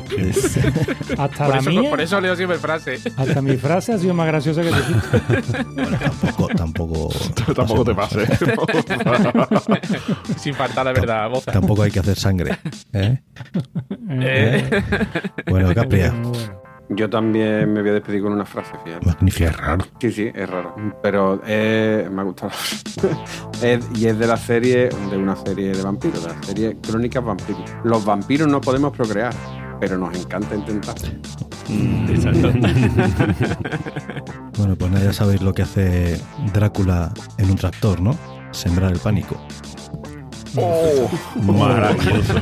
[1.19, 3.01] Hasta Por la eso, mía, por eso leo siempre frase.
[3.17, 5.21] hasta mi frase ha sido más graciosa que tu chiste.
[5.75, 7.09] bueno, tampoco, tampoco.
[7.53, 8.29] Tampoco te pases.
[10.37, 11.51] Sin faltar la verdad, boza.
[11.51, 12.57] Tampoco hay que hacer sangre.
[12.93, 13.21] ¿eh?
[14.09, 14.83] Eh,
[15.49, 16.62] Bueno, Capria, bueno.
[16.95, 19.07] Yo también me voy a despedir con una frase, fíjate.
[19.07, 19.51] magnífico.
[19.57, 19.85] raro.
[20.01, 20.75] Sí, sí, es raro.
[21.03, 22.53] Pero eh, me ha gustado.
[23.63, 27.25] Es- y es de la serie, de una serie de vampiros, de la serie Crónicas
[27.25, 27.63] Vampiros.
[27.85, 29.33] Los vampiros no podemos procrear,
[29.81, 30.95] pero nos encanta intentar.
[32.09, 32.51] Exacto.
[34.59, 36.21] Bueno, pues nada, ya sabéis lo que hace
[36.53, 38.17] Drácula en un tractor, ¿no?
[38.53, 39.37] Sembrar el pánico.
[40.55, 42.35] Maravilloso.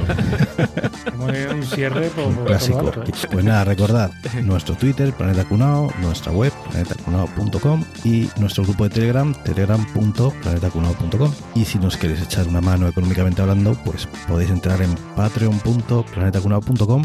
[1.11, 2.79] Como de un cierre por, por Clásico.
[2.81, 3.13] alto, ¿eh?
[3.31, 4.11] Pues nada, recordad
[4.43, 11.33] nuestro Twitter, Planeta Cunao, nuestra web, planetacunao.com y nuestro grupo de Telegram, telegram.planetacunao.com.
[11.55, 17.05] Y si nos queréis echar una mano económicamente hablando, pues podéis entrar en patreon.planetacunao.com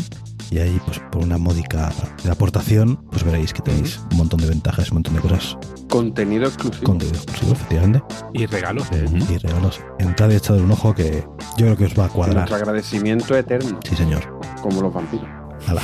[0.51, 1.91] y ahí, pues por una módica
[2.29, 5.57] aportación, pues veréis que tenéis un montón de ventajas, un montón de cosas.
[5.89, 6.83] Contenido exclusivo.
[6.83, 8.01] Contenido exclusivo, efectivamente.
[8.33, 8.87] y regalos.
[9.29, 9.79] Y regalos.
[9.99, 11.23] Entrad y echad un ojo que
[11.57, 12.35] yo creo que os va a cuadrar.
[12.37, 14.39] Nuestro agradecimiento eterno, Sí, señor.
[14.61, 15.27] como los vampiros.
[15.67, 15.81] Hala.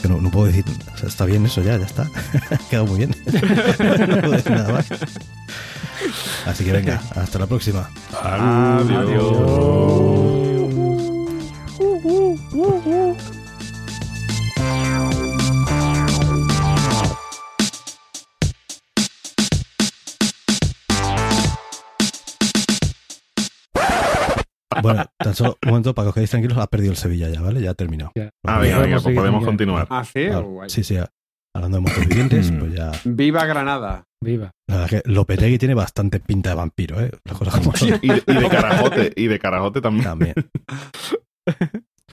[0.00, 2.02] Que no, no puedo decir, o sea, está bien eso ya, ya está.
[2.50, 3.14] Ha quedado muy bien.
[3.26, 4.86] no puedo decir nada más.
[6.46, 7.88] Así que venga, hasta la próxima.
[24.82, 27.40] Bueno, tan solo un momento para que os quedéis tranquilos, ha perdido el Sevilla ya,
[27.40, 27.60] ¿vale?
[27.62, 28.12] Ya ha terminado.
[28.14, 28.30] Ya.
[28.46, 29.86] Ah, venga, venga, Podemos pues podemos continuar.
[29.90, 30.68] Ah, sí, guay.
[30.70, 30.96] sí, sí,
[31.54, 32.58] hablando de muertos vivientes, Mm.
[32.58, 32.92] pues ya.
[33.04, 34.04] Viva Granada.
[34.24, 34.50] Viva.
[34.68, 37.10] La verdad es que Lopetegui tiene bastante pinta de vampiro, ¿eh?
[37.24, 37.88] Las cosas como son.
[38.02, 40.04] Y de, y de carajote, y de carajote también.
[40.04, 40.34] También.